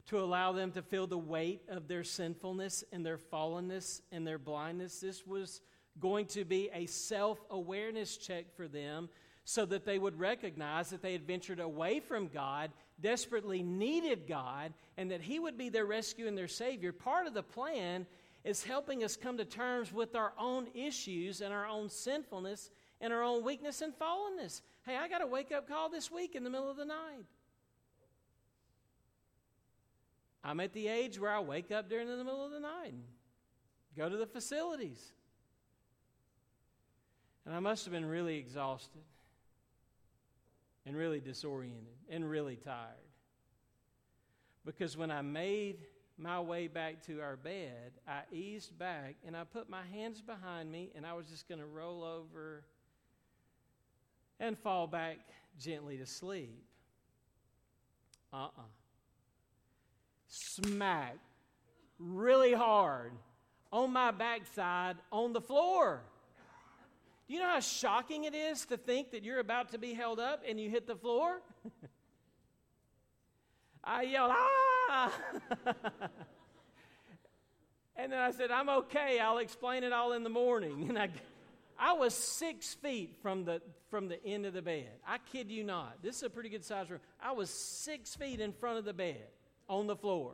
to 0.07 0.19
allow 0.19 0.51
them 0.51 0.71
to 0.71 0.81
feel 0.81 1.05
the 1.05 1.17
weight 1.17 1.61
of 1.69 1.87
their 1.87 2.03
sinfulness 2.03 2.83
and 2.91 3.05
their 3.05 3.17
fallenness 3.17 4.01
and 4.11 4.25
their 4.25 4.39
blindness. 4.39 4.99
This 4.99 5.27
was 5.27 5.61
going 5.99 6.25
to 6.27 6.45
be 6.45 6.69
a 6.73 6.85
self 6.85 7.39
awareness 7.49 8.17
check 8.17 8.45
for 8.55 8.67
them 8.67 9.09
so 9.45 9.65
that 9.65 9.85
they 9.85 9.97
would 9.97 10.19
recognize 10.19 10.89
that 10.89 11.01
they 11.01 11.11
had 11.11 11.25
ventured 11.25 11.59
away 11.59 11.99
from 11.99 12.27
God, 12.27 12.71
desperately 13.01 13.63
needed 13.63 14.27
God, 14.27 14.73
and 14.97 15.11
that 15.11 15.21
He 15.21 15.39
would 15.39 15.57
be 15.57 15.69
their 15.69 15.85
rescue 15.85 16.27
and 16.27 16.37
their 16.37 16.47
Savior. 16.47 16.91
Part 16.91 17.27
of 17.27 17.33
the 17.33 17.43
plan 17.43 18.05
is 18.43 18.63
helping 18.63 19.03
us 19.03 19.15
come 19.15 19.37
to 19.37 19.45
terms 19.45 19.91
with 19.91 20.15
our 20.15 20.33
own 20.39 20.67
issues 20.73 21.41
and 21.41 21.53
our 21.53 21.67
own 21.67 21.89
sinfulness 21.89 22.69
and 23.01 23.13
our 23.13 23.23
own 23.23 23.43
weakness 23.43 23.81
and 23.81 23.93
fallenness. 23.97 24.61
Hey, 24.89 24.97
I 24.97 25.07
got 25.07 25.21
a 25.21 25.27
wake 25.27 25.51
up 25.51 25.67
call 25.67 25.87
this 25.87 26.09
week 26.09 26.33
in 26.33 26.43
the 26.43 26.49
middle 26.49 26.67
of 26.67 26.75
the 26.75 26.83
night. 26.83 27.27
I'm 30.43 30.59
at 30.61 30.73
the 30.73 30.87
age 30.87 31.19
where 31.19 31.29
I 31.29 31.39
wake 31.41 31.69
up 31.69 31.87
during 31.89 32.07
the 32.07 32.17
middle 32.17 32.43
of 32.43 32.51
the 32.51 32.59
night 32.59 32.93
and 32.93 33.03
go 33.95 34.09
to 34.09 34.17
the 34.17 34.25
facilities. 34.25 35.11
And 37.45 37.53
I 37.53 37.59
must 37.59 37.85
have 37.85 37.91
been 37.91 38.07
really 38.07 38.37
exhausted 38.37 39.03
and 40.87 40.97
really 40.97 41.19
disoriented 41.19 41.85
and 42.09 42.27
really 42.27 42.55
tired. 42.55 42.95
Because 44.65 44.97
when 44.97 45.11
I 45.11 45.21
made 45.21 45.85
my 46.17 46.39
way 46.39 46.67
back 46.67 47.05
to 47.05 47.21
our 47.21 47.35
bed, 47.35 47.91
I 48.07 48.21
eased 48.31 48.75
back 48.79 49.17
and 49.23 49.37
I 49.37 49.43
put 49.43 49.69
my 49.69 49.83
hands 49.93 50.19
behind 50.19 50.71
me 50.71 50.89
and 50.95 51.05
I 51.05 51.13
was 51.13 51.27
just 51.27 51.47
going 51.47 51.59
to 51.59 51.67
roll 51.67 52.03
over 52.03 52.63
and 54.39 54.57
fall 54.57 54.87
back 54.87 55.19
gently 55.59 55.97
to 55.97 56.05
sleep. 56.05 56.63
Uh 58.31 58.37
uh-uh. 58.37 58.47
uh 58.57 58.63
Smack 60.27 61.17
really 61.97 62.53
hard 62.53 63.11
on 63.71 63.91
my 63.91 64.11
backside 64.11 64.97
on 65.11 65.33
the 65.33 65.41
floor. 65.41 66.01
Do 67.27 67.33
you 67.35 67.41
know 67.41 67.47
how 67.47 67.59
shocking 67.59 68.23
it 68.23 68.33
is 68.33 68.65
to 68.67 68.77
think 68.77 69.11
that 69.11 69.23
you're 69.23 69.39
about 69.39 69.71
to 69.73 69.77
be 69.77 69.93
held 69.93 70.19
up 70.19 70.43
and 70.47 70.59
you 70.59 70.69
hit 70.69 70.87
the 70.87 70.95
floor? 70.95 71.41
I 73.83 74.01
yelled, 74.03 74.31
ah! 74.33 75.11
and 77.95 78.11
then 78.11 78.19
I 78.19 78.31
said, 78.31 78.49
I'm 78.51 78.69
okay. 78.69 79.19
I'll 79.19 79.37
explain 79.37 79.83
it 79.83 79.93
all 79.93 80.13
in 80.13 80.23
the 80.23 80.29
morning. 80.29 80.85
And 80.89 80.97
I, 80.97 81.09
I 81.79 81.93
was 81.93 82.13
six 82.13 82.73
feet 82.73 83.15
from 83.21 83.45
the, 83.45 83.61
from 83.89 84.09
the 84.09 84.23
end 84.25 84.45
of 84.45 84.53
the 84.53 84.61
bed. 84.61 84.89
I 85.07 85.17
kid 85.31 85.49
you 85.49 85.63
not. 85.63 86.03
This 86.03 86.17
is 86.17 86.23
a 86.23 86.29
pretty 86.29 86.49
good 86.49 86.65
size 86.65 86.89
room. 86.89 86.99
I 87.21 87.31
was 87.31 87.49
six 87.49 88.15
feet 88.15 88.41
in 88.41 88.51
front 88.51 88.77
of 88.77 88.85
the 88.85 88.93
bed 88.93 89.27
on 89.69 89.87
the 89.87 89.95
floor. 89.95 90.33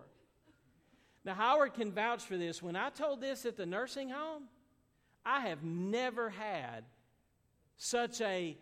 Now, 1.23 1.35
Howard 1.35 1.75
can 1.75 1.91
vouch 1.91 2.23
for 2.23 2.37
this. 2.37 2.63
When 2.63 2.75
I 2.75 2.89
told 2.89 3.21
this 3.21 3.45
at 3.45 3.57
the 3.57 3.65
nursing 3.65 4.09
home, 4.09 4.43
I 5.25 5.41
have 5.41 5.63
never 5.63 6.29
had 6.29 6.83
such 7.77 8.21
a 8.21 8.57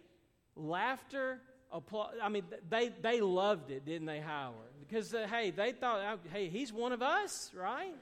laughter 0.55 1.39
applause. 1.71 2.15
I 2.21 2.29
mean, 2.29 2.43
they, 2.69 2.91
they 3.01 3.21
loved 3.21 3.71
it, 3.71 3.85
didn't 3.85 4.07
they, 4.07 4.19
Howard? 4.19 4.55
Because, 4.79 5.13
uh, 5.13 5.27
hey, 5.29 5.51
they 5.51 5.71
thought, 5.71 5.99
uh, 5.99 6.17
hey, 6.31 6.49
he's 6.49 6.71
one 6.71 6.91
of 6.91 7.01
us, 7.01 7.51
right? 7.55 7.95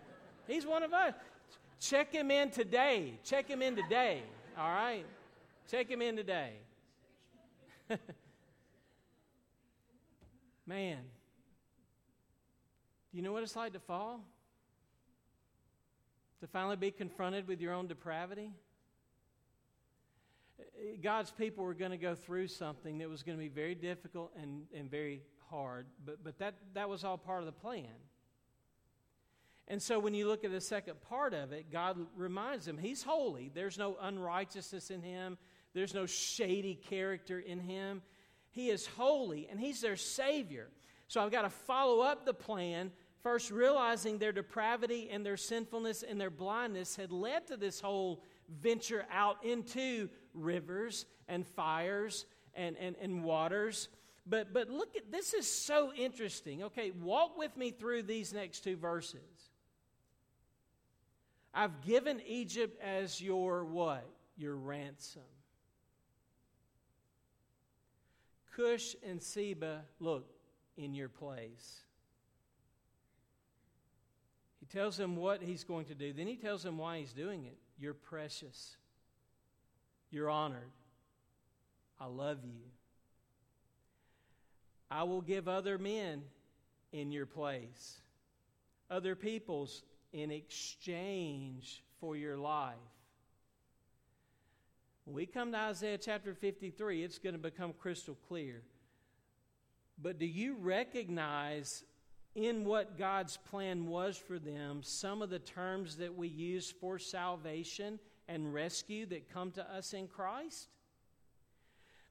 He's 0.47 0.65
one 0.65 0.84
of 0.84 0.93
us. 0.93 1.13
Check 1.79 2.13
him 2.13 2.29
in 2.29 2.51
today. 2.51 3.19
Check 3.23 3.47
him 3.47 3.61
in 3.61 3.75
today, 3.75 4.21
all 4.57 4.69
right? 4.69 5.05
Check 5.69 5.89
him 5.89 6.01
in 6.01 6.15
today. 6.15 6.53
Man, 10.67 10.97
do 13.11 13.17
you 13.17 13.23
know 13.23 13.33
what 13.33 13.43
it's 13.43 13.55
like 13.55 13.73
to 13.73 13.79
fall? 13.79 14.21
To 16.41 16.47
finally 16.47 16.75
be 16.75 16.91
confronted 16.91 17.47
with 17.47 17.61
your 17.61 17.73
own 17.73 17.87
depravity? 17.87 18.51
God's 21.01 21.31
people 21.31 21.63
were 21.63 21.73
going 21.73 21.91
to 21.91 21.97
go 21.97 22.15
through 22.15 22.47
something 22.47 22.97
that 22.99 23.09
was 23.09 23.23
going 23.23 23.37
to 23.37 23.41
be 23.41 23.49
very 23.49 23.75
difficult 23.75 24.31
and, 24.41 24.63
and 24.75 24.89
very 24.89 25.21
hard, 25.49 25.85
but, 26.05 26.23
but 26.23 26.39
that, 26.39 26.55
that 26.73 26.89
was 26.89 27.03
all 27.03 27.17
part 27.17 27.39
of 27.39 27.45
the 27.45 27.51
plan. 27.51 27.85
And 29.72 29.82
so 29.82 29.99
when 29.99 30.13
you 30.13 30.28
look 30.28 30.43
at 30.43 30.51
the 30.51 30.59
second 30.59 30.99
part 30.99 31.34
of 31.34 31.53
it, 31.53 31.72
God 31.72 31.97
reminds 32.17 32.65
them 32.65 32.78
He's 32.78 33.03
holy. 33.03 33.49
There's 33.53 33.78
no 33.78 33.95
unrighteousness 34.01 34.91
in 34.91 35.01
Him, 35.01 35.38
there's 35.74 35.93
no 35.93 36.05
shady 36.05 36.76
character 36.76 37.39
in 37.39 37.57
Him. 37.57 38.01
He 38.49 38.69
is 38.69 38.86
holy, 38.86 39.47
and 39.49 39.57
He's 39.57 39.80
their 39.80 39.95
Savior. 39.95 40.67
So 41.07 41.24
I've 41.24 41.32
got 41.32 41.43
to 41.43 41.49
follow 41.49 42.01
up 42.01 42.26
the 42.26 42.34
plan, 42.34 42.91
first 43.24 43.49
realizing 43.49 44.17
their 44.17 44.34
depravity 44.34 45.07
and 45.09 45.26
their 45.26 45.38
sinfulness 45.38 46.03
and 46.03 46.19
their 46.19 46.30
blindness 46.30 46.97
had 46.97 47.13
led 47.13 47.47
to 47.47 47.55
this 47.55 47.80
whole 47.80 48.24
venture 48.49 49.05
out 49.09 49.38
into 49.45 50.09
rivers 50.34 51.05
and 51.30 51.47
fires 51.47 52.26
and, 52.55 52.76
and, 52.78 52.97
and 53.01 53.24
waters. 53.24 53.88
But, 54.28 54.51
but 54.51 54.69
look 54.69 54.97
at 54.97 55.13
this 55.13 55.34
is 55.34 55.49
so 55.49 55.93
interesting. 55.93 56.61
Okay, 56.63 56.91
walk 56.91 57.38
with 57.38 57.55
me 57.55 57.72
through 57.72 58.03
these 58.03 58.34
next 58.34 58.65
two 58.65 58.76
verses. 58.76 59.22
I've 61.53 61.81
given 61.81 62.21
Egypt 62.25 62.81
as 62.81 63.21
your 63.21 63.65
what? 63.65 64.07
Your 64.37 64.55
ransom. 64.55 65.21
Cush 68.55 68.95
and 69.07 69.21
Seba, 69.21 69.81
look, 69.99 70.29
in 70.77 70.93
your 70.93 71.09
place. 71.09 71.81
He 74.59 74.65
tells 74.65 74.97
them 74.97 75.15
what 75.15 75.41
he's 75.41 75.63
going 75.63 75.85
to 75.85 75.95
do. 75.95 76.13
Then 76.13 76.27
he 76.27 76.35
tells 76.35 76.63
them 76.63 76.77
why 76.77 76.99
he's 76.99 77.13
doing 77.13 77.45
it. 77.45 77.57
You're 77.79 77.93
precious. 77.93 78.75
You're 80.11 80.29
honored. 80.29 80.71
I 81.99 82.05
love 82.05 82.39
you. 82.43 82.61
I 84.89 85.03
will 85.03 85.21
give 85.21 85.47
other 85.47 85.77
men 85.77 86.23
in 86.91 87.11
your 87.11 87.25
place, 87.25 88.01
other 88.89 89.15
peoples 89.15 89.83
in 90.14 90.32
exchange 90.32 91.84
for 91.99 92.16
your 92.16 92.38
life. 92.38 92.76
When 95.05 95.16
we 95.16 95.26
come 95.26 95.51
to 95.51 95.57
Isaiah 95.57 95.97
chapter 95.97 96.34
53, 96.34 97.03
it's 97.03 97.18
going 97.18 97.34
to 97.34 97.39
become 97.39 97.74
crystal 97.74 98.18
clear. 98.28 98.62
But 100.01 100.20
do 100.20 100.26
you 100.26 100.55
recognize 100.55 101.84
in 102.36 102.66
what 102.66 102.97
God's 102.97 103.38
plan 103.38 103.88
was 103.88 104.18
for 104.18 104.39
them 104.39 104.82
some 104.84 105.22
of 105.22 105.30
the 105.30 105.39
terms 105.39 105.97
that 105.97 106.16
we 106.16 106.28
use 106.28 106.72
for 106.80 106.97
salvation 106.97 107.99
and 108.28 108.53
rescue 108.53 109.05
that 109.07 109.34
come 109.34 109.51
to 109.51 109.74
us 109.74 109.93
in 109.93 110.07
Christ? 110.07 110.70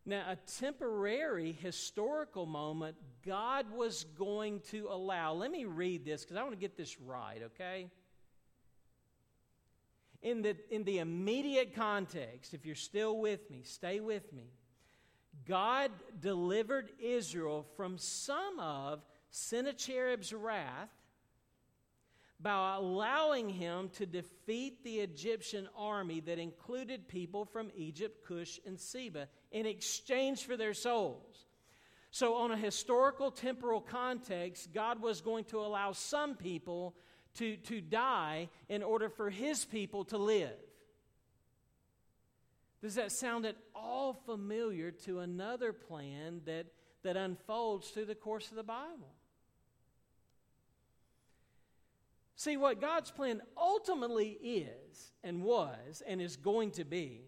Now, 0.07 0.25
a 0.31 0.37
temporary 0.59 1.53
historical 1.53 2.47
moment 2.47 2.97
God 3.25 3.71
was 3.71 4.05
going 4.19 4.61
to 4.71 4.89
allow. 4.91 5.35
Let 5.35 5.51
me 5.51 5.67
read 5.67 6.05
this 6.05 6.23
because 6.23 6.37
I 6.37 6.43
want 6.43 6.55
to 6.55 6.61
get 6.61 6.77
this 6.77 7.01
right, 7.01 7.43
okay? 7.55 7.91
In 10.23 10.43
the, 10.43 10.57
in 10.71 10.85
the 10.85 10.99
immediate 10.99 11.75
context, 11.75 12.55
if 12.55 12.65
you're 12.65 12.75
still 12.75 13.19
with 13.19 13.51
me, 13.51 13.63
stay 13.63 14.01
with 14.01 14.33
me. 14.33 14.53
God 15.47 15.91
delivered 16.19 16.91
Israel 16.99 17.67
from 17.77 17.99
some 17.99 18.59
of 18.59 19.03
Sennacherib's 19.31 20.33
wrath 20.33 20.91
by 22.43 22.77
allowing 22.77 23.49
him 23.49 23.91
to 23.91 24.07
defeat 24.07 24.83
the 24.83 25.01
Egyptian 25.01 25.69
army 25.77 26.21
that 26.21 26.39
included 26.39 27.09
people 27.09 27.45
from 27.45 27.71
Egypt, 27.77 28.27
Cush, 28.27 28.59
and 28.67 28.79
Seba 28.79 29.29
in 29.53 29.67
exchange 29.67 30.45
for 30.45 30.57
their 30.57 30.75
souls. 30.75 31.47
So, 32.11 32.35
on 32.37 32.51
a 32.51 32.57
historical 32.57 33.31
temporal 33.31 33.81
context, 33.81 34.73
God 34.73 35.01
was 35.01 35.21
going 35.21 35.45
to 35.47 35.61
allow 35.61 35.93
some 35.93 36.35
people 36.35 36.97
to, 37.35 37.57
to 37.57 37.81
die 37.81 38.49
in 38.69 38.83
order 38.83 39.09
for 39.09 39.31
his 39.31 39.65
people 39.65 40.05
to 40.07 40.19
live. 40.19 40.57
Does 42.83 42.95
that 42.95 43.13
sound 43.13 43.45
at 43.45 43.57
all 43.75 44.15
familiar 44.15 44.91
to 45.05 45.21
another 45.21 45.73
plan 45.73 46.41
that, 46.47 46.67
that 47.03 47.17
unfolds 47.17 47.89
through 47.91 48.07
the 48.07 48.15
course 48.15 48.51
of 48.51 48.57
the 48.57 48.63
Bible? 48.63 49.15
See, 52.41 52.57
what 52.57 52.81
God's 52.81 53.11
plan 53.11 53.43
ultimately 53.55 54.31
is 54.43 55.13
and 55.23 55.43
was 55.43 56.03
and 56.07 56.23
is 56.23 56.39
going 56.39 56.71
to 56.71 56.87
be 56.87 57.21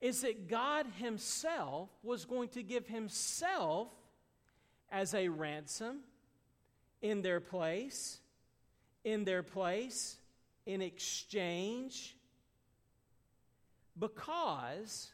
is 0.00 0.20
that 0.20 0.46
God 0.46 0.86
Himself 0.98 1.90
was 2.04 2.24
going 2.24 2.50
to 2.50 2.62
give 2.62 2.86
Himself 2.86 3.88
as 4.92 5.12
a 5.12 5.26
ransom 5.26 6.02
in 7.02 7.20
their 7.20 7.40
place, 7.40 8.20
in 9.02 9.24
their 9.24 9.42
place, 9.42 10.16
in 10.64 10.80
exchange, 10.80 12.16
because 13.98 15.10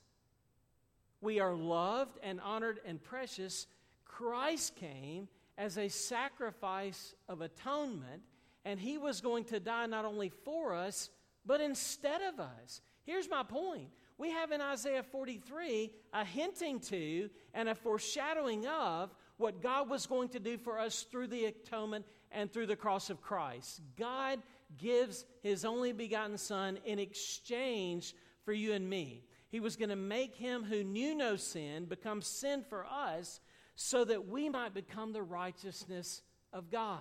we 1.23 1.41
are 1.41 1.55
loved 1.55 2.19
and 2.23 2.43
honored 2.43 2.81
and 2.85 3.03
precious. 3.03 3.67
Christ 4.05 4.77
came 4.77 5.29
as 5.61 5.77
a 5.77 5.89
sacrifice 5.89 7.15
of 7.29 7.43
atonement, 7.43 8.23
and 8.65 8.81
he 8.81 8.97
was 8.97 9.21
going 9.21 9.45
to 9.45 9.61
die 9.61 9.85
not 9.85 10.07
only 10.07 10.31
for 10.31 10.75
us, 10.75 11.11
but 11.45 11.61
instead 11.61 12.23
of 12.23 12.41
us. 12.41 12.81
Here's 13.05 13.29
my 13.29 13.43
point. 13.43 13.89
We 14.17 14.31
have 14.31 14.53
in 14.53 14.63
Isaiah 14.63 15.03
43 15.03 15.91
a 16.15 16.25
hinting 16.25 16.81
to 16.81 17.29
and 17.53 17.69
a 17.69 17.75
foreshadowing 17.75 18.67
of 18.67 19.15
what 19.37 19.63
God 19.63 19.91
was 19.91 20.07
going 20.07 20.31
to 20.31 20.41
do 20.41 20.57
for 20.57 20.79
us 20.79 21.07
through 21.11 21.27
the 21.27 21.45
atonement 21.45 22.07
and 22.33 22.51
through 22.51 22.67
the 22.67 22.77
cross 22.77 23.11
of 23.11 23.21
Christ. 23.21 23.83
God 23.99 24.41
gives 24.79 25.27
his 25.43 25.67
only 25.67 25.93
begotten 25.93 26.39
Son 26.39 26.79
in 26.87 26.99
exchange 26.99 28.15
for 28.47 28.55
you 28.55 28.73
and 28.73 28.89
me. 28.89 29.25
He 29.51 29.61
was 29.61 29.77
going 29.77 29.91
to 29.91 29.97
make 29.97 30.35
him 30.35 30.65
who 30.65 30.85
knew 30.85 31.15
no 31.15 31.37
sin 31.37 31.85
become 31.85 32.23
sin 32.23 32.65
for 32.67 32.87
us 32.87 33.41
so 33.83 34.05
that 34.05 34.29
we 34.29 34.51
might 34.51 34.75
become 34.75 35.15
the 35.15 35.23
righteousness 35.23 36.21
of 36.53 36.71
God. 36.71 37.01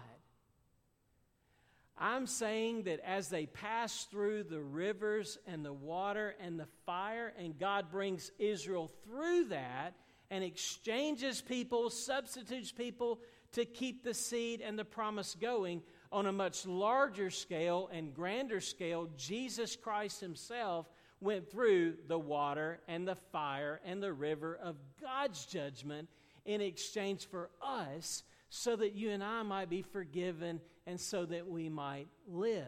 I'm 1.98 2.26
saying 2.26 2.84
that 2.84 3.02
as 3.02 3.28
they 3.28 3.48
pass 3.48 4.06
through 4.06 4.44
the 4.44 4.62
rivers 4.62 5.38
and 5.46 5.66
the 5.66 5.74
water 5.74 6.36
and 6.40 6.58
the 6.58 6.70
fire, 6.86 7.34
and 7.38 7.60
God 7.60 7.92
brings 7.92 8.32
Israel 8.40 8.90
through 9.04 9.50
that 9.50 9.96
and 10.32 10.42
exchanges 10.42 11.42
people, 11.42 11.90
substitutes 11.90 12.72
people 12.72 13.20
to 13.52 13.66
keep 13.66 14.02
the 14.02 14.14
seed 14.14 14.62
and 14.62 14.80
the 14.80 14.86
promise 14.86 15.36
going 15.36 15.82
on 16.14 16.28
a 16.28 16.32
much 16.32 16.66
larger 16.66 17.30
scale 17.30 17.90
and 17.92 18.14
grander 18.14 18.62
scale, 18.62 19.10
Jesus 19.18 19.76
Christ 19.76 20.22
Himself 20.22 20.90
went 21.20 21.52
through 21.52 21.96
the 22.08 22.18
water 22.18 22.80
and 22.88 23.06
the 23.06 23.18
fire 23.34 23.82
and 23.84 24.02
the 24.02 24.14
river 24.14 24.58
of 24.64 24.78
God's 25.02 25.46
judgment 25.46 26.08
in 26.46 26.62
exchange 26.62 27.28
for 27.28 27.50
us 27.62 28.24
so 28.50 28.76
that 28.76 28.94
you 28.94 29.12
and 29.12 29.24
I 29.24 29.44
might 29.44 29.70
be 29.70 29.82
forgiven 29.82 30.60
and 30.88 31.00
so 31.00 31.26
that 31.26 31.48
we 31.48 31.70
might 31.70 32.08
live. 32.28 32.66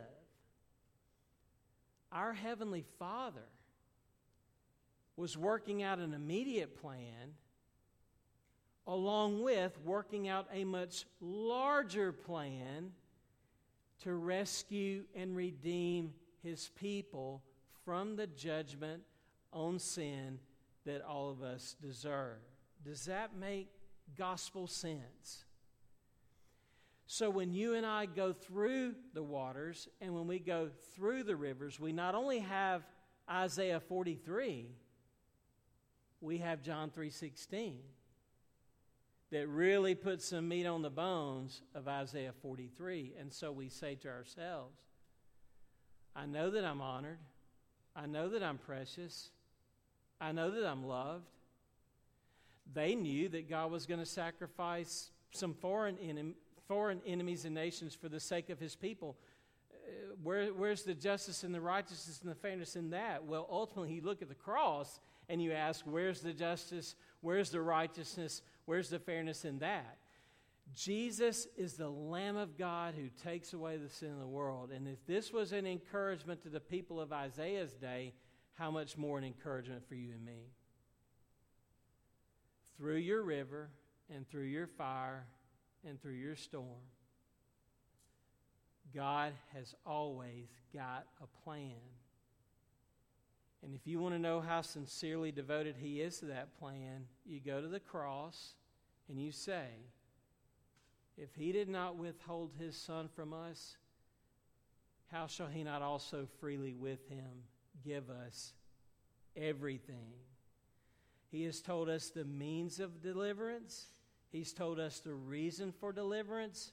Our 2.11 2.33
Heavenly 2.33 2.85
Father 2.99 3.47
was 5.15 5.37
working 5.37 5.81
out 5.81 5.99
an 5.99 6.13
immediate 6.13 6.79
plan 6.81 7.35
along 8.87 9.41
with 9.43 9.77
working 9.83 10.27
out 10.27 10.47
a 10.51 10.63
much 10.63 11.05
larger 11.19 12.11
plan 12.11 12.91
to 14.03 14.13
rescue 14.13 15.03
and 15.15 15.35
redeem 15.35 16.13
his 16.43 16.69
people 16.79 17.43
from 17.85 18.15
the 18.15 18.27
judgment 18.27 19.03
on 19.53 19.79
sin 19.79 20.39
that 20.85 21.03
all 21.05 21.29
of 21.29 21.43
us 21.43 21.75
deserve. 21.81 22.39
Does 22.83 23.05
that 23.05 23.35
make 23.37 23.69
gospel 24.17 24.67
sense? 24.67 25.45
So, 27.05 27.29
when 27.29 27.51
you 27.51 27.73
and 27.73 27.85
I 27.85 28.05
go 28.05 28.31
through 28.31 28.95
the 29.13 29.23
waters 29.23 29.89
and 29.99 30.15
when 30.15 30.27
we 30.27 30.39
go 30.39 30.69
through 30.95 31.23
the 31.23 31.35
rivers, 31.35 31.79
we 31.79 31.91
not 31.91 32.15
only 32.15 32.39
have 32.39 32.83
Isaiah 33.29 33.81
43, 33.81 34.69
we 36.21 36.37
have 36.37 36.61
John 36.61 36.89
3:16 36.89 37.81
that 39.31 39.47
really 39.47 39.95
puts 39.95 40.25
some 40.25 40.47
meat 40.47 40.65
on 40.65 40.81
the 40.81 40.89
bones 40.89 41.61
of 41.73 41.87
Isaiah 41.87 42.33
43. 42.33 43.15
And 43.17 43.31
so 43.31 43.51
we 43.51 43.69
say 43.69 43.95
to 43.95 44.09
ourselves, 44.09 44.77
I 46.15 46.25
know 46.25 46.49
that 46.51 46.65
I'm 46.65 46.81
honored. 46.81 47.19
I 47.95 48.05
know 48.05 48.29
that 48.29 48.43
I'm 48.43 48.57
precious. 48.57 49.31
I 50.19 50.31
know 50.33 50.51
that 50.51 50.65
I'm 50.65 50.85
loved. 50.85 51.29
They 52.73 52.95
knew 52.95 53.29
that 53.29 53.49
God 53.49 53.71
was 53.71 53.85
going 53.85 53.99
to 53.99 54.05
sacrifice 54.05 55.11
some 55.31 55.53
foreign, 55.53 55.95
enem- 55.97 56.35
foreign 56.67 57.01
enemies 57.05 57.45
and 57.45 57.55
nations 57.55 57.95
for 57.95 58.09
the 58.09 58.19
sake 58.19 58.49
of 58.49 58.59
his 58.59 58.75
people. 58.75 59.17
Uh, 59.71 60.15
where, 60.23 60.47
where's 60.47 60.83
the 60.83 60.93
justice 60.93 61.43
and 61.43 61.53
the 61.53 61.61
righteousness 61.61 62.19
and 62.21 62.31
the 62.31 62.35
fairness 62.35 62.75
in 62.75 62.91
that? 62.91 63.25
Well, 63.25 63.47
ultimately, 63.49 63.93
you 63.93 64.01
look 64.01 64.21
at 64.21 64.29
the 64.29 64.35
cross 64.35 64.99
and 65.29 65.41
you 65.41 65.51
ask, 65.51 65.85
where's 65.85 66.21
the 66.21 66.33
justice? 66.33 66.95
Where's 67.21 67.49
the 67.49 67.61
righteousness? 67.61 68.41
Where's 68.65 68.89
the 68.89 68.99
fairness 68.99 69.45
in 69.45 69.59
that? 69.59 69.97
Jesus 70.73 71.47
is 71.57 71.73
the 71.73 71.89
Lamb 71.89 72.37
of 72.37 72.57
God 72.57 72.93
who 72.95 73.09
takes 73.21 73.53
away 73.53 73.77
the 73.77 73.89
sin 73.89 74.11
of 74.11 74.19
the 74.19 74.27
world. 74.27 74.71
And 74.71 74.87
if 74.87 75.05
this 75.05 75.33
was 75.33 75.51
an 75.51 75.65
encouragement 75.65 76.43
to 76.43 76.49
the 76.49 76.59
people 76.59 77.01
of 77.01 77.11
Isaiah's 77.11 77.73
day, 77.73 78.13
how 78.53 78.71
much 78.71 78.97
more 78.97 79.17
an 79.17 79.23
encouragement 79.23 79.87
for 79.87 79.95
you 79.95 80.11
and 80.13 80.23
me? 80.23 80.51
Through 82.81 82.95
your 82.95 83.21
river 83.21 83.69
and 84.11 84.27
through 84.27 84.45
your 84.45 84.65
fire 84.65 85.27
and 85.87 86.01
through 86.01 86.13
your 86.13 86.35
storm, 86.35 86.81
God 88.95 89.33
has 89.53 89.75
always 89.85 90.47
got 90.73 91.05
a 91.21 91.43
plan. 91.43 91.75
And 93.63 93.75
if 93.75 93.85
you 93.85 93.99
want 93.99 94.15
to 94.15 94.19
know 94.19 94.41
how 94.41 94.61
sincerely 94.61 95.31
devoted 95.31 95.75
He 95.77 96.01
is 96.01 96.17
to 96.19 96.25
that 96.25 96.57
plan, 96.57 97.05
you 97.23 97.39
go 97.39 97.61
to 97.61 97.67
the 97.67 97.79
cross 97.79 98.55
and 99.07 99.21
you 99.21 99.31
say, 99.31 99.67
If 101.19 101.35
He 101.35 101.51
did 101.51 101.69
not 101.69 101.97
withhold 101.97 102.53
His 102.57 102.75
Son 102.75 103.09
from 103.15 103.31
us, 103.31 103.77
how 105.11 105.27
shall 105.27 105.47
He 105.47 105.63
not 105.63 105.83
also 105.83 106.27
freely 106.39 106.73
with 106.73 107.07
Him 107.07 107.43
give 107.85 108.09
us 108.09 108.53
everything? 109.37 110.13
He 111.31 111.43
has 111.43 111.61
told 111.61 111.89
us 111.89 112.09
the 112.09 112.25
means 112.25 112.79
of 112.79 113.01
deliverance, 113.01 113.87
He's 114.29 114.53
told 114.53 114.79
us 114.79 114.99
the 114.99 115.13
reason 115.13 115.73
for 115.79 115.91
deliverance. 115.91 116.71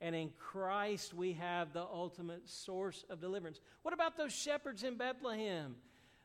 And 0.00 0.16
in 0.16 0.30
Christ, 0.36 1.14
we 1.14 1.34
have 1.34 1.72
the 1.72 1.82
ultimate 1.82 2.48
source 2.48 3.04
of 3.08 3.20
deliverance. 3.20 3.60
What 3.82 3.94
about 3.94 4.16
those 4.16 4.32
shepherds 4.32 4.82
in 4.82 4.96
Bethlehem? 4.96 5.76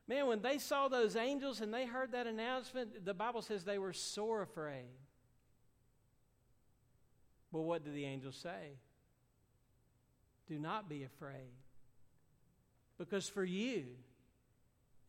Man, 0.08 0.26
when 0.26 0.42
they 0.42 0.58
saw 0.58 0.88
those 0.88 1.16
angels 1.16 1.62
and 1.62 1.72
they 1.72 1.86
heard 1.86 2.14
that 2.14 2.26
announcement, 2.26 3.06
the 3.06 3.14
Bible 3.14 3.44
says 3.44 3.64
they 3.64 3.78
were 3.78 3.94
sore 3.94 4.42
afraid. 4.42 4.90
But 7.52 7.62
what 7.62 7.84
did 7.84 7.94
the 7.94 8.06
angels 8.06 8.36
say? 8.36 8.78
Do 10.48 10.58
not 10.58 10.90
be 10.90 11.04
afraid. 11.04 11.54
Because 12.98 13.30
for 13.30 13.44
you, 13.44 13.86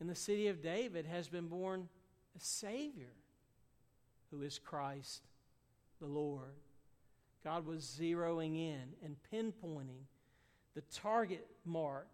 in 0.01 0.09
the 0.09 0.15
city 0.15 0.49
of 0.49 0.63
David, 0.63 1.07
has 1.07 1.29
been 1.29 1.49
born 1.49 1.89
a 2.37 2.41
Savior 2.41 3.13
who 4.31 4.43
is 4.43 4.59
Christ 4.59 5.23
the 6.01 6.07
Lord. 6.07 6.55
God 7.45 7.67
was 7.67 7.99
zeroing 8.01 8.57
in 8.57 8.83
and 9.05 9.17
pinpointing 9.33 10.05
the 10.75 10.83
target 10.93 11.47
mark 11.65 12.09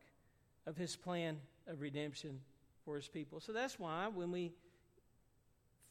of 0.67 0.77
his 0.77 0.97
plan 0.97 1.39
of 1.67 1.81
redemption 1.81 2.41
for 2.85 2.97
his 2.97 3.09
people. 3.09 3.41
So 3.41 3.53
that's 3.53 3.79
why 3.79 4.09
when 4.09 4.31
we 4.31 4.53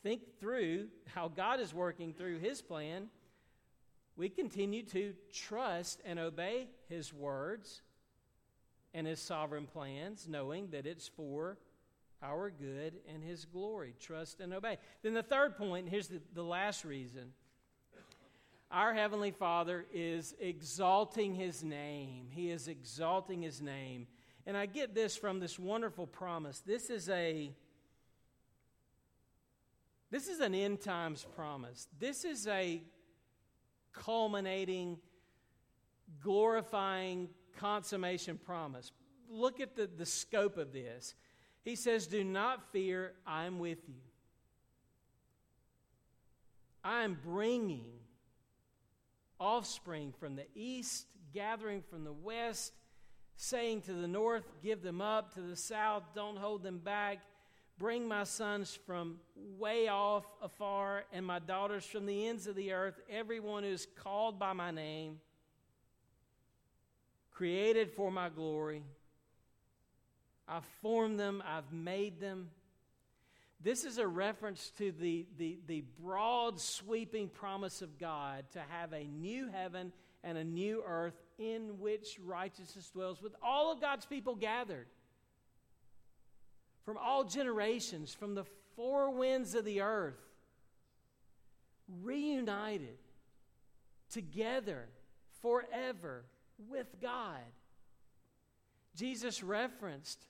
think 0.02 0.40
through 0.40 0.88
how 1.14 1.28
God 1.28 1.60
is 1.60 1.74
working 1.74 2.14
through 2.14 2.40
his 2.40 2.62
plan, 2.62 3.08
we 4.16 4.30
continue 4.30 4.84
to 4.84 5.14
trust 5.32 6.02
and 6.06 6.20
obey 6.20 6.68
his 6.88 7.14
words 7.14 7.82
and 8.94 9.08
his 9.08 9.20
sovereign 9.20 9.66
plans, 9.66 10.28
knowing 10.30 10.70
that 10.72 10.86
it's 10.86 11.08
for 11.08 11.58
our 12.24 12.50
good 12.50 12.94
and 13.14 13.24
His 13.24 13.46
glory. 13.46 13.94
Trust 14.00 14.40
and 14.40 14.54
obey. 14.54 14.78
Then 15.02 15.14
the 15.14 15.24
third 15.24 15.58
point, 15.58 15.90
here's 15.90 16.08
the, 16.08 16.22
the 16.34 16.44
last 16.44 16.86
reason. 16.86 17.34
Our 18.72 18.94
Heavenly 18.94 19.32
Father 19.32 19.86
is 19.94 20.34
exalting 20.40 21.36
His 21.36 21.64
name. 21.64 22.28
He 22.32 22.50
is 22.50 22.68
exalting 22.68 23.42
His 23.42 23.62
name. 23.62 24.08
And 24.46 24.58
I 24.58 24.66
get 24.66 24.96
this 24.96 25.16
from 25.16 25.40
this 25.40 25.60
wonderful 25.60 26.08
promise. 26.08 26.62
This 26.66 26.90
is 26.90 27.10
a 27.10 27.52
this 30.14 30.28
is 30.28 30.42
an 30.42 30.54
end 30.54 30.80
times 30.80 31.26
promise. 31.36 31.88
This 32.00 32.24
is 32.24 32.48
a 32.48 32.84
culminating, 33.94 35.00
glorifying 36.22 37.30
consummation 37.58 38.38
promise. 38.38 38.92
Look 39.28 39.60
at 39.60 39.76
the, 39.76 39.88
the 39.88 40.06
scope 40.06 40.58
of 40.58 40.72
this. 40.72 41.16
He 41.64 41.76
says, 41.76 42.08
Do 42.08 42.24
not 42.24 42.72
fear, 42.72 43.14
I'm 43.26 43.60
with 43.60 43.80
you. 43.88 43.96
I 46.84 47.04
am 47.04 47.18
bringing 47.24 47.86
offspring 49.40 50.14
from 50.20 50.36
the 50.36 50.46
east, 50.54 51.06
gathering 51.34 51.82
from 51.90 52.04
the 52.04 52.12
west, 52.12 52.74
saying 53.38 53.82
to 53.82 53.94
the 53.94 54.08
north, 54.08 54.44
Give 54.62 54.82
them 54.82 55.02
up, 55.02 55.34
to 55.36 55.42
the 55.42 55.56
south, 55.56 56.04
don't 56.14 56.38
hold 56.38 56.64
them 56.64 56.80
back. 56.80 57.20
Bring 57.80 58.08
my 58.08 58.24
sons 58.24 58.78
from 58.86 59.20
way 59.58 59.88
off 59.88 60.26
afar, 60.42 61.06
and 61.12 61.26
my 61.26 61.40
daughters 61.40 61.86
from 61.86 62.06
the 62.06 62.28
ends 62.28 62.46
of 62.48 62.56
the 62.56 62.72
earth, 62.74 63.00
everyone 63.10 63.64
who 63.64 63.70
is 63.70 63.88
called 63.96 64.38
by 64.38 64.54
my 64.54 64.72
name, 64.72 65.20
created 67.32 67.92
for 67.92 68.12
my 68.12 68.30
glory. 68.30 68.84
I've 70.48 70.66
formed 70.82 71.20
them, 71.20 71.42
I've 71.46 71.72
made 71.72 72.20
them. 72.20 72.50
This 73.62 73.86
is 73.86 73.98
a 73.98 74.08
reference 74.08 74.72
to 74.78 74.92
the, 74.92 75.26
the, 75.38 75.58
the 75.68 75.84
broad, 76.02 76.60
sweeping 76.60 77.30
promise 77.30 77.82
of 77.82 77.98
God 77.98 78.44
to 78.52 78.62
have 78.70 78.92
a 78.92 79.06
new 79.06 79.48
heaven 79.48 79.94
and 80.24 80.38
a 80.38 80.44
new 80.44 80.84
earth 80.86 81.16
in 81.38 81.80
which 81.80 82.20
righteousness 82.24 82.90
dwells, 82.90 83.22
with 83.22 83.36
all 83.42 83.72
of 83.72 83.80
God's 83.80 84.06
people 84.06 84.36
gathered 84.36 84.88
from 86.86 86.98
all 86.98 87.24
generations, 87.24 88.14
from 88.14 88.36
the 88.36 88.44
four 88.76 89.12
winds 89.12 89.56
of 89.56 89.64
the 89.64 89.82
earth, 89.82 90.20
reunited 92.02 92.98
together 94.12 94.90
forever 95.42 96.26
with 96.70 96.88
God. 97.02 97.40
Jesus 98.96 99.42
referenced 99.42 100.26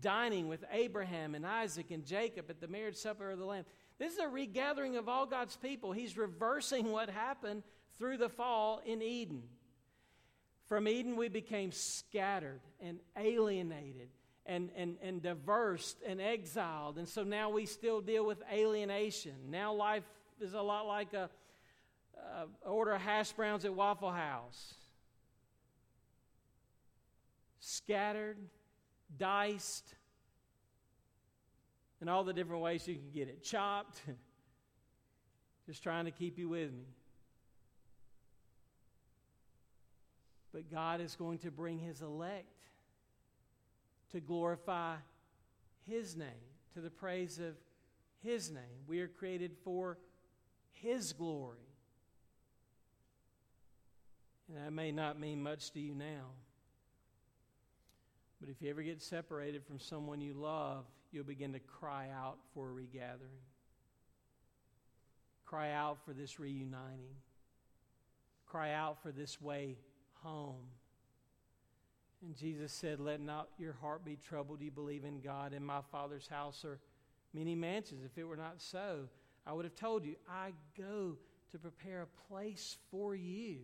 dining 0.00 0.48
with 0.48 0.64
Abraham 0.70 1.34
and 1.34 1.46
Isaac 1.46 1.90
and 1.90 2.04
Jacob 2.04 2.46
at 2.50 2.60
the 2.60 2.68
marriage 2.68 2.96
supper 2.96 3.30
of 3.30 3.38
the 3.38 3.44
Lamb. 3.44 3.64
This 3.98 4.12
is 4.12 4.18
a 4.18 4.28
regathering 4.28 4.96
of 4.96 5.08
all 5.08 5.26
God's 5.26 5.56
people. 5.56 5.92
He's 5.92 6.16
reversing 6.16 6.92
what 6.92 7.08
happened 7.08 7.62
through 7.98 8.18
the 8.18 8.28
fall 8.28 8.80
in 8.84 9.02
Eden. 9.02 9.42
From 10.68 10.88
Eden, 10.88 11.16
we 11.16 11.28
became 11.28 11.72
scattered 11.72 12.60
and 12.80 12.98
alienated 13.16 14.08
and, 14.44 14.70
and, 14.76 14.96
and 15.02 15.22
diverse 15.22 15.96
and 16.06 16.20
exiled. 16.20 16.98
And 16.98 17.08
so 17.08 17.22
now 17.22 17.50
we 17.50 17.66
still 17.66 18.00
deal 18.00 18.26
with 18.26 18.42
alienation. 18.52 19.34
Now 19.48 19.72
life 19.72 20.04
is 20.40 20.54
a 20.54 20.60
lot 20.60 20.86
like 20.86 21.14
a, 21.14 21.30
a 22.64 22.68
order 22.68 22.92
of 22.92 23.00
hash 23.00 23.32
browns 23.32 23.64
at 23.64 23.74
Waffle 23.74 24.12
House. 24.12 24.74
Scattered, 27.60 28.38
diced, 29.18 29.94
and 32.00 32.10
all 32.10 32.24
the 32.24 32.32
different 32.32 32.62
ways 32.62 32.86
you 32.86 32.94
can 32.94 33.10
get 33.12 33.28
it. 33.28 33.42
Chopped, 33.42 34.00
just 35.66 35.82
trying 35.82 36.04
to 36.04 36.10
keep 36.10 36.38
you 36.38 36.48
with 36.48 36.72
me. 36.72 36.86
But 40.52 40.70
God 40.70 41.00
is 41.00 41.16
going 41.16 41.38
to 41.38 41.50
bring 41.50 41.78
His 41.78 42.02
elect 42.02 42.64
to 44.12 44.20
glorify 44.20 44.94
His 45.86 46.16
name, 46.16 46.28
to 46.74 46.80
the 46.80 46.90
praise 46.90 47.38
of 47.38 47.54
His 48.22 48.50
name. 48.50 48.84
We 48.86 49.00
are 49.00 49.08
created 49.08 49.52
for 49.64 49.98
His 50.72 51.12
glory. 51.12 51.58
And 54.48 54.64
that 54.64 54.72
may 54.72 54.92
not 54.92 55.18
mean 55.18 55.42
much 55.42 55.72
to 55.72 55.80
you 55.80 55.94
now. 55.94 56.30
But 58.40 58.50
if 58.50 58.60
you 58.60 58.70
ever 58.70 58.82
get 58.82 59.00
separated 59.00 59.64
from 59.64 59.78
someone 59.78 60.20
you 60.20 60.34
love, 60.34 60.84
you'll 61.10 61.24
begin 61.24 61.52
to 61.54 61.60
cry 61.60 62.08
out 62.14 62.38
for 62.52 62.68
a 62.68 62.72
regathering. 62.72 63.40
Cry 65.44 65.72
out 65.72 65.98
for 66.04 66.12
this 66.12 66.38
reuniting. 66.38 67.16
Cry 68.46 68.72
out 68.72 69.02
for 69.02 69.12
this 69.12 69.40
way 69.40 69.76
home. 70.22 70.66
And 72.22 72.34
Jesus 72.34 72.72
said, 72.72 73.00
Let 73.00 73.20
not 73.20 73.48
your 73.58 73.72
heart 73.74 74.04
be 74.04 74.16
troubled. 74.16 74.60
You 74.60 74.70
believe 74.70 75.04
in 75.04 75.20
God. 75.20 75.52
In 75.52 75.64
my 75.64 75.80
Father's 75.92 76.26
house 76.26 76.64
are 76.64 76.80
many 77.32 77.54
mansions. 77.54 78.04
If 78.04 78.18
it 78.18 78.24
were 78.24 78.36
not 78.36 78.60
so, 78.60 79.08
I 79.46 79.52
would 79.52 79.64
have 79.64 79.76
told 79.76 80.04
you, 80.04 80.16
I 80.28 80.52
go 80.76 81.16
to 81.52 81.58
prepare 81.58 82.02
a 82.02 82.32
place 82.32 82.76
for 82.90 83.14
you. 83.14 83.58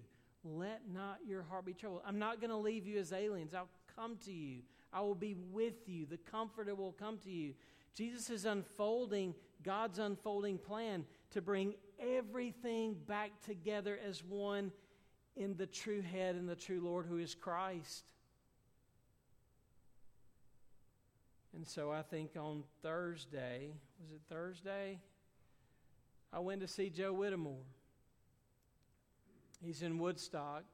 Let 0.44 0.82
not 0.92 1.18
your 1.26 1.42
heart 1.42 1.66
be 1.66 1.72
troubled. 1.72 2.02
I'm 2.06 2.18
not 2.18 2.40
going 2.40 2.50
to 2.50 2.56
leave 2.56 2.86
you 2.86 2.98
as 2.98 3.12
aliens. 3.12 3.54
I'll 3.54 3.68
come 3.96 4.16
to 4.24 4.32
you. 4.32 4.60
I 4.92 5.00
will 5.00 5.14
be 5.14 5.36
with 5.52 5.88
you. 5.88 6.06
The 6.06 6.18
Comforter 6.18 6.74
will 6.74 6.92
come 6.92 7.18
to 7.24 7.30
you. 7.30 7.54
Jesus 7.94 8.30
is 8.30 8.44
unfolding 8.44 9.34
God's 9.62 9.98
unfolding 9.98 10.58
plan 10.58 11.04
to 11.30 11.40
bring 11.40 11.74
everything 12.00 12.96
back 13.06 13.30
together 13.46 13.98
as 14.06 14.24
one 14.24 14.72
in 15.36 15.56
the 15.56 15.66
true 15.66 16.02
head 16.02 16.34
and 16.34 16.48
the 16.48 16.56
true 16.56 16.80
Lord 16.80 17.06
who 17.06 17.18
is 17.18 17.34
Christ. 17.34 18.04
And 21.54 21.66
so 21.66 21.90
I 21.90 22.02
think 22.02 22.30
on 22.36 22.64
Thursday, 22.82 23.72
was 24.00 24.10
it 24.10 24.20
Thursday? 24.28 24.98
I 26.32 26.38
went 26.40 26.62
to 26.62 26.68
see 26.68 26.88
Joe 26.88 27.12
Whittemore. 27.12 27.64
He's 29.62 29.82
in 29.82 29.98
Woodstock 29.98 30.64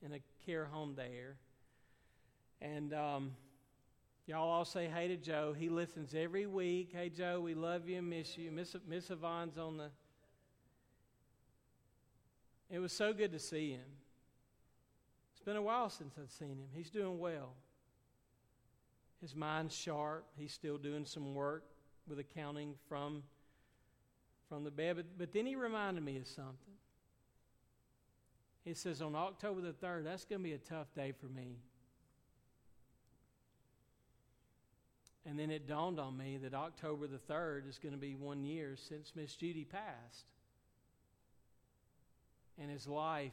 in 0.00 0.12
a 0.12 0.20
care 0.46 0.64
home 0.64 0.94
there. 0.96 1.36
And 2.62 2.94
um, 2.94 3.32
y'all 4.26 4.48
all 4.48 4.64
say 4.64 4.86
hey 4.86 5.08
to 5.08 5.16
Joe. 5.16 5.52
He 5.58 5.68
listens 5.68 6.14
every 6.14 6.46
week. 6.46 6.90
Hey, 6.94 7.08
Joe, 7.08 7.40
we 7.40 7.54
love 7.54 7.88
you 7.88 8.00
miss 8.00 8.38
you. 8.38 8.52
Miss, 8.52 8.76
Miss 8.88 9.10
Yvonne's 9.10 9.58
on 9.58 9.78
the. 9.78 9.90
It 12.70 12.78
was 12.78 12.92
so 12.92 13.12
good 13.12 13.32
to 13.32 13.40
see 13.40 13.72
him. 13.72 13.80
It's 15.32 15.44
been 15.44 15.56
a 15.56 15.62
while 15.62 15.90
since 15.90 16.14
I've 16.16 16.30
seen 16.30 16.50
him. 16.50 16.68
He's 16.72 16.88
doing 16.88 17.18
well. 17.18 17.54
His 19.20 19.34
mind's 19.34 19.74
sharp. 19.74 20.24
He's 20.36 20.52
still 20.52 20.78
doing 20.78 21.04
some 21.04 21.34
work 21.34 21.64
with 22.08 22.20
accounting 22.20 22.74
from, 22.88 23.24
from 24.48 24.62
the 24.62 24.70
bed. 24.70 24.96
But, 24.96 25.18
but 25.18 25.32
then 25.32 25.46
he 25.46 25.56
reminded 25.56 26.04
me 26.04 26.16
of 26.16 26.28
something. 26.28 26.54
He 28.64 28.74
says, 28.74 29.02
on 29.02 29.16
October 29.16 29.60
the 29.60 29.72
3rd, 29.72 30.04
that's 30.04 30.24
going 30.24 30.40
to 30.40 30.44
be 30.44 30.52
a 30.52 30.58
tough 30.58 30.94
day 30.94 31.12
for 31.12 31.26
me. 31.26 31.56
And 35.24 35.38
then 35.38 35.50
it 35.50 35.68
dawned 35.68 36.00
on 36.00 36.16
me 36.16 36.38
that 36.42 36.54
October 36.54 37.06
the 37.06 37.18
3rd 37.32 37.68
is 37.68 37.78
going 37.78 37.94
to 37.94 38.00
be 38.00 38.14
one 38.14 38.44
year 38.44 38.76
since 38.76 39.12
Miss 39.14 39.34
Judy 39.34 39.64
passed. 39.64 40.26
And 42.58 42.70
his 42.70 42.88
life 42.88 43.32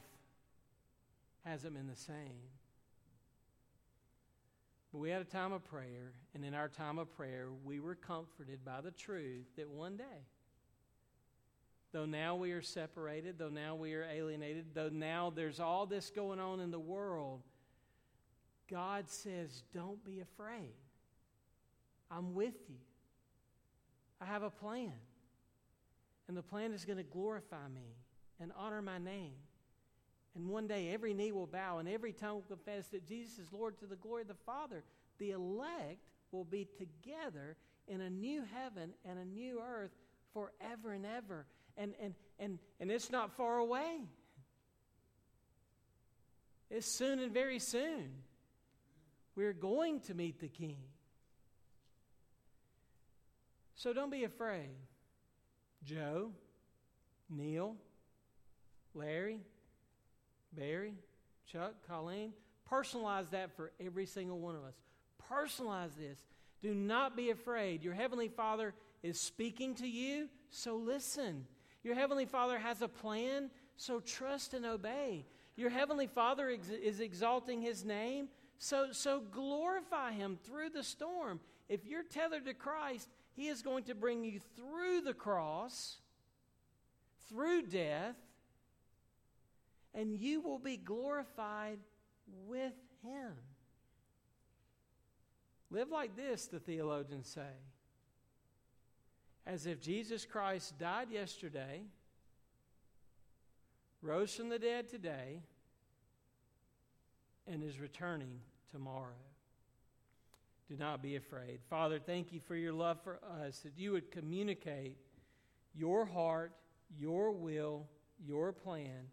hasn't 1.44 1.74
been 1.74 1.88
the 1.88 1.96
same. 1.96 2.42
But 4.92 4.98
we 4.98 5.10
had 5.10 5.20
a 5.20 5.24
time 5.24 5.52
of 5.52 5.64
prayer, 5.64 6.12
and 6.34 6.44
in 6.44 6.54
our 6.54 6.68
time 6.68 6.98
of 6.98 7.14
prayer, 7.16 7.48
we 7.64 7.78
were 7.78 7.94
comforted 7.94 8.64
by 8.64 8.80
the 8.80 8.90
truth 8.90 9.46
that 9.56 9.68
one 9.68 9.96
day, 9.96 10.26
though 11.92 12.06
now 12.06 12.34
we 12.34 12.52
are 12.52 12.62
separated, 12.62 13.38
though 13.38 13.48
now 13.48 13.76
we 13.76 13.94
are 13.94 14.04
alienated, 14.04 14.66
though 14.74 14.88
now 14.88 15.32
there's 15.34 15.60
all 15.60 15.86
this 15.86 16.10
going 16.10 16.40
on 16.40 16.58
in 16.58 16.72
the 16.72 16.80
world, 16.80 17.42
God 18.68 19.08
says, 19.08 19.62
Don't 19.72 20.04
be 20.04 20.20
afraid. 20.20 20.74
I'm 22.10 22.34
with 22.34 22.54
you. 22.68 22.76
I 24.20 24.26
have 24.26 24.42
a 24.42 24.50
plan. 24.50 24.92
And 26.28 26.36
the 26.36 26.42
plan 26.42 26.72
is 26.72 26.84
going 26.84 26.98
to 26.98 27.04
glorify 27.04 27.68
me 27.72 27.96
and 28.40 28.52
honor 28.56 28.82
my 28.82 28.98
name. 28.98 29.34
And 30.36 30.48
one 30.48 30.66
day 30.66 30.90
every 30.92 31.12
knee 31.12 31.32
will 31.32 31.46
bow 31.46 31.78
and 31.78 31.88
every 31.88 32.12
tongue 32.12 32.36
will 32.36 32.56
confess 32.56 32.86
that 32.88 33.06
Jesus 33.06 33.38
is 33.38 33.52
Lord 33.52 33.78
to 33.78 33.86
the 33.86 33.96
glory 33.96 34.22
of 34.22 34.28
the 34.28 34.34
Father. 34.46 34.84
The 35.18 35.32
elect 35.32 36.08
will 36.30 36.44
be 36.44 36.68
together 36.78 37.56
in 37.88 38.00
a 38.00 38.10
new 38.10 38.44
heaven 38.54 38.92
and 39.04 39.18
a 39.18 39.24
new 39.24 39.60
earth 39.60 39.90
forever 40.32 40.92
and 40.92 41.04
ever. 41.04 41.46
And, 41.76 41.94
and, 42.00 42.14
and, 42.38 42.58
and 42.78 42.90
it's 42.90 43.10
not 43.10 43.36
far 43.36 43.58
away. 43.58 44.02
It's 46.70 46.86
soon 46.86 47.18
and 47.18 47.32
very 47.32 47.58
soon. 47.58 48.10
We're 49.34 49.52
going 49.52 50.00
to 50.02 50.14
meet 50.14 50.40
the 50.40 50.48
King. 50.48 50.76
So 53.80 53.94
don't 53.94 54.10
be 54.10 54.24
afraid. 54.24 54.68
Joe, 55.82 56.32
Neil, 57.30 57.76
Larry, 58.92 59.40
Barry, 60.52 60.92
Chuck, 61.50 61.72
Colleen, 61.88 62.34
personalize 62.70 63.30
that 63.30 63.56
for 63.56 63.72
every 63.82 64.04
single 64.04 64.38
one 64.38 64.54
of 64.54 64.64
us. 64.64 64.74
Personalize 65.32 65.96
this. 65.98 66.18
Do 66.60 66.74
not 66.74 67.16
be 67.16 67.30
afraid. 67.30 67.82
Your 67.82 67.94
Heavenly 67.94 68.28
Father 68.28 68.74
is 69.02 69.18
speaking 69.18 69.74
to 69.76 69.88
you, 69.88 70.28
so 70.50 70.76
listen. 70.76 71.46
Your 71.82 71.94
Heavenly 71.94 72.26
Father 72.26 72.58
has 72.58 72.82
a 72.82 72.88
plan, 72.88 73.50
so 73.78 74.00
trust 74.00 74.52
and 74.52 74.66
obey. 74.66 75.24
Your 75.56 75.70
Heavenly 75.70 76.06
Father 76.06 76.50
ex- 76.50 76.68
is 76.68 77.00
exalting 77.00 77.62
His 77.62 77.82
name, 77.82 78.28
so, 78.58 78.88
so 78.92 79.22
glorify 79.32 80.12
Him 80.12 80.38
through 80.44 80.68
the 80.68 80.84
storm. 80.84 81.40
If 81.70 81.86
you're 81.86 82.02
tethered 82.02 82.44
to 82.44 82.52
Christ, 82.52 83.08
He 83.40 83.48
is 83.48 83.62
going 83.62 83.84
to 83.84 83.94
bring 83.94 84.22
you 84.22 84.38
through 84.54 85.00
the 85.00 85.14
cross, 85.14 85.96
through 87.30 87.62
death, 87.62 88.18
and 89.94 90.14
you 90.14 90.42
will 90.42 90.58
be 90.58 90.76
glorified 90.76 91.78
with 92.46 92.74
Him. 93.02 93.32
Live 95.70 95.88
like 95.88 96.16
this, 96.16 96.48
the 96.48 96.60
theologians 96.60 97.28
say. 97.28 97.56
As 99.46 99.64
if 99.64 99.80
Jesus 99.80 100.26
Christ 100.26 100.78
died 100.78 101.10
yesterday, 101.10 101.84
rose 104.02 104.34
from 104.34 104.50
the 104.50 104.58
dead 104.58 104.86
today, 104.86 105.40
and 107.46 107.64
is 107.64 107.80
returning 107.80 108.40
tomorrow. 108.70 109.29
Do 110.70 110.76
not 110.76 111.02
be 111.02 111.16
afraid. 111.16 111.58
Father, 111.68 111.98
thank 111.98 112.32
you 112.32 112.38
for 112.38 112.54
your 112.54 112.72
love 112.72 113.02
for 113.02 113.18
us, 113.42 113.58
that 113.64 113.72
you 113.76 113.90
would 113.90 114.12
communicate 114.12 114.98
your 115.74 116.04
heart, 116.04 116.52
your 116.96 117.32
will, 117.32 117.88
your 118.24 118.52
plan, 118.52 119.08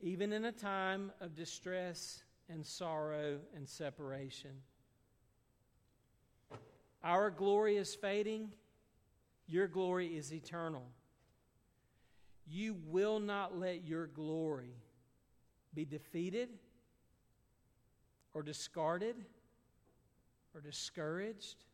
even 0.00 0.32
in 0.32 0.46
a 0.46 0.52
time 0.52 1.12
of 1.20 1.34
distress 1.34 2.22
and 2.48 2.64
sorrow 2.64 3.40
and 3.54 3.68
separation. 3.68 4.52
Our 7.04 7.28
glory 7.28 7.76
is 7.76 7.94
fading, 7.94 8.54
your 9.46 9.68
glory 9.68 10.16
is 10.16 10.32
eternal. 10.32 10.86
You 12.46 12.78
will 12.86 13.20
not 13.20 13.58
let 13.58 13.86
your 13.86 14.06
glory 14.06 14.76
be 15.74 15.84
defeated 15.84 16.48
or 18.32 18.42
discarded 18.42 19.16
or 20.54 20.60
discouraged. 20.60 21.64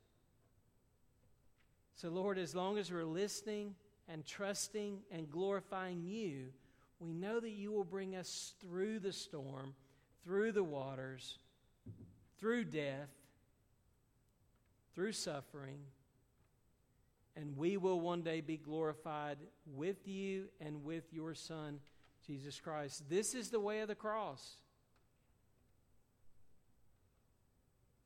So, 1.95 2.09
Lord, 2.09 2.39
as 2.39 2.55
long 2.55 2.79
as 2.79 2.93
we're 2.93 3.05
listening 3.05 3.75
and 4.09 4.25
trusting 4.25 4.99
and 5.11 5.31
glorifying 5.31 6.03
you, 6.03 6.49
we 7.01 7.13
know 7.13 7.41
that 7.41 7.51
you 7.51 7.73
will 7.73 7.85
bring 7.85 8.17
us 8.17 8.55
through 8.61 9.01
the 9.01 9.13
storm, 9.13 9.75
through 10.25 10.53
the 10.53 10.65
waters, 10.65 11.39
through 12.39 12.65
death, 12.65 13.09
through 14.95 15.13
suffering, 15.13 15.79
and 17.37 17.57
we 17.57 17.77
will 17.77 18.01
one 18.01 18.23
day 18.23 18.41
be 18.41 18.57
glorified 18.57 19.37
with 19.75 20.09
you 20.09 20.47
and 20.61 20.85
with 20.85 21.13
your 21.13 21.35
Son, 21.35 21.79
Jesus 22.27 22.59
Christ. 22.59 23.05
This 23.11 23.35
is 23.35 23.51
the 23.51 23.61
way 23.61 23.81
of 23.81 23.89
the 23.89 23.95
cross. 23.95 24.57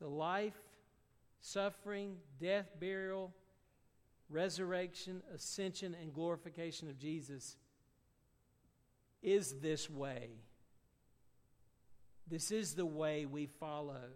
The 0.00 0.08
life, 0.08 0.58
suffering, 1.40 2.16
death, 2.40 2.70
burial, 2.78 3.32
resurrection, 4.28 5.22
ascension, 5.34 5.96
and 6.00 6.12
glorification 6.12 6.88
of 6.88 6.98
Jesus 6.98 7.56
is 9.22 9.54
this 9.60 9.90
way. 9.90 10.30
This 12.28 12.50
is 12.50 12.74
the 12.74 12.86
way 12.86 13.26
we 13.26 13.46
follow 13.46 14.10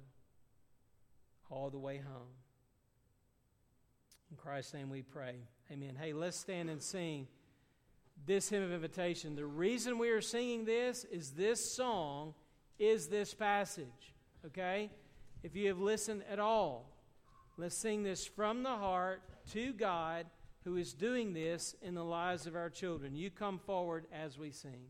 all 1.51 1.69
the 1.69 1.79
way 1.79 1.99
home. 1.99 2.33
In 4.31 4.37
Christ's 4.37 4.75
name 4.75 4.89
we 4.89 5.03
pray. 5.03 5.37
Amen. 5.71 5.97
Hey, 6.01 6.13
let's 6.13 6.39
stand 6.39 6.71
and 6.71 6.83
sing 6.83 7.27
this 8.27 8.49
hymn 8.49 8.63
of 8.63 8.73
invitation. 8.73 9.35
The 9.35 9.45
reason 9.45 9.99
we 9.99 10.11
are 10.11 10.21
singing 10.21 10.65
this 10.65 11.05
is 11.05 11.33
this 11.33 11.75
song 11.75 12.35
is 12.79 13.09
this 13.09 13.35
passage. 13.35 14.15
Okay? 14.47 14.91
If 15.45 15.55
you 15.55 15.69
have 15.69 15.79
listened 15.79 16.23
at 16.31 16.39
all, 16.39 16.91
let's 17.59 17.77
sing 17.77 18.03
this 18.03 18.27
from 18.27 18.63
the 18.63 18.71
heart 18.71 19.21
to 19.53 19.75
God 19.75 20.25
who 20.65 20.79
is 20.79 20.95
doing 20.95 21.35
this 21.35 21.77
in 21.83 21.95
the 21.95 22.03
lives 22.03 22.47
of 22.47 22.57
our 22.57 22.71
children. 22.71 23.15
You 23.15 23.29
come 23.29 23.59
forward 23.59 24.07
as 24.11 24.39
we 24.39 24.51
sing. 24.53 24.87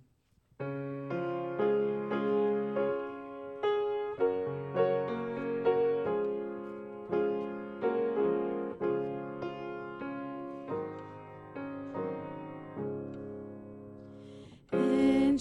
In 15.34 15.36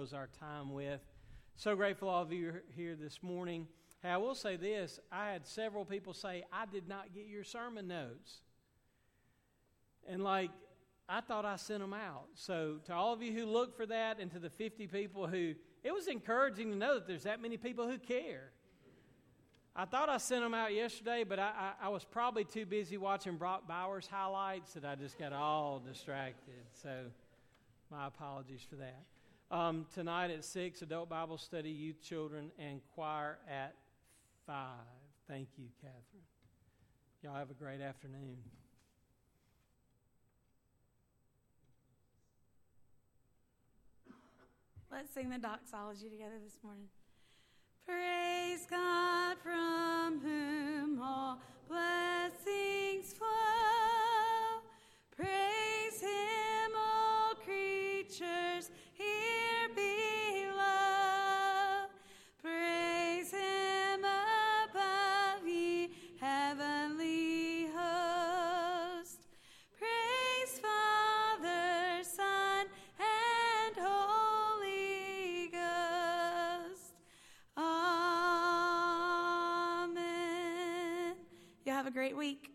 close 0.00 0.14
our 0.14 0.30
time 0.40 0.72
with. 0.72 1.02
So 1.56 1.76
grateful 1.76 2.08
all 2.08 2.22
of 2.22 2.32
you 2.32 2.48
are 2.48 2.62
here 2.74 2.96
this 2.98 3.22
morning. 3.22 3.66
Hey, 4.02 4.08
I 4.08 4.16
will 4.16 4.34
say 4.34 4.56
this 4.56 4.98
I 5.12 5.30
had 5.30 5.46
several 5.46 5.84
people 5.84 6.14
say, 6.14 6.42
I 6.50 6.64
did 6.64 6.88
not 6.88 7.12
get 7.12 7.26
your 7.26 7.44
sermon 7.44 7.86
notes. 7.88 8.40
And 10.08 10.24
like, 10.24 10.52
I 11.06 11.20
thought 11.20 11.44
I 11.44 11.56
sent 11.56 11.80
them 11.80 11.92
out. 11.92 12.28
So, 12.34 12.78
to 12.86 12.94
all 12.94 13.12
of 13.12 13.22
you 13.22 13.34
who 13.34 13.44
look 13.44 13.76
for 13.76 13.84
that, 13.84 14.20
and 14.20 14.30
to 14.30 14.38
the 14.38 14.48
50 14.48 14.86
people 14.86 15.26
who, 15.26 15.52
it 15.84 15.92
was 15.92 16.06
encouraging 16.08 16.70
to 16.70 16.78
know 16.78 16.94
that 16.94 17.06
there's 17.06 17.24
that 17.24 17.42
many 17.42 17.58
people 17.58 17.86
who 17.86 17.98
care. 17.98 18.52
I 19.76 19.84
thought 19.84 20.08
I 20.08 20.16
sent 20.16 20.42
them 20.42 20.54
out 20.54 20.72
yesterday, 20.72 21.24
but 21.28 21.38
I, 21.38 21.74
I, 21.82 21.86
I, 21.86 21.88
was 21.90 22.04
probably 22.04 22.44
too 22.44 22.64
busy 22.64 22.96
watching 22.96 23.36
Brock 23.36 23.68
Bowers 23.68 24.08
highlights 24.10 24.72
that 24.72 24.86
I 24.86 24.94
just 24.94 25.18
got 25.18 25.34
all 25.34 25.78
distracted. 25.78 26.64
So, 26.82 26.88
my 27.90 28.06
apologies 28.06 28.62
for 28.66 28.76
that. 28.76 29.02
Um, 29.52 29.86
tonight 29.92 30.30
at 30.30 30.44
6, 30.44 30.82
adult 30.82 31.08
Bible 31.08 31.36
study, 31.36 31.70
youth, 31.70 32.00
children, 32.00 32.52
and 32.56 32.80
choir 32.94 33.38
at 33.50 33.74
5. 34.46 34.54
Thank 35.26 35.48
you, 35.56 35.64
Catherine. 35.80 36.22
Y'all 37.24 37.34
have 37.34 37.50
a 37.50 37.54
great 37.54 37.80
afternoon. 37.80 38.36
Let's 44.92 45.12
sing 45.12 45.30
the 45.30 45.38
doxology 45.38 46.08
together 46.08 46.38
this 46.44 46.58
morning. 46.62 46.86
Praise 47.84 48.66
God 48.70 49.36
from 49.42 50.20
whom 50.20 51.02
all 51.02 51.40
blessings 51.68 53.14
flow. 53.14 54.62
Praise 55.16 55.49
great 82.00 82.16
week. 82.16 82.49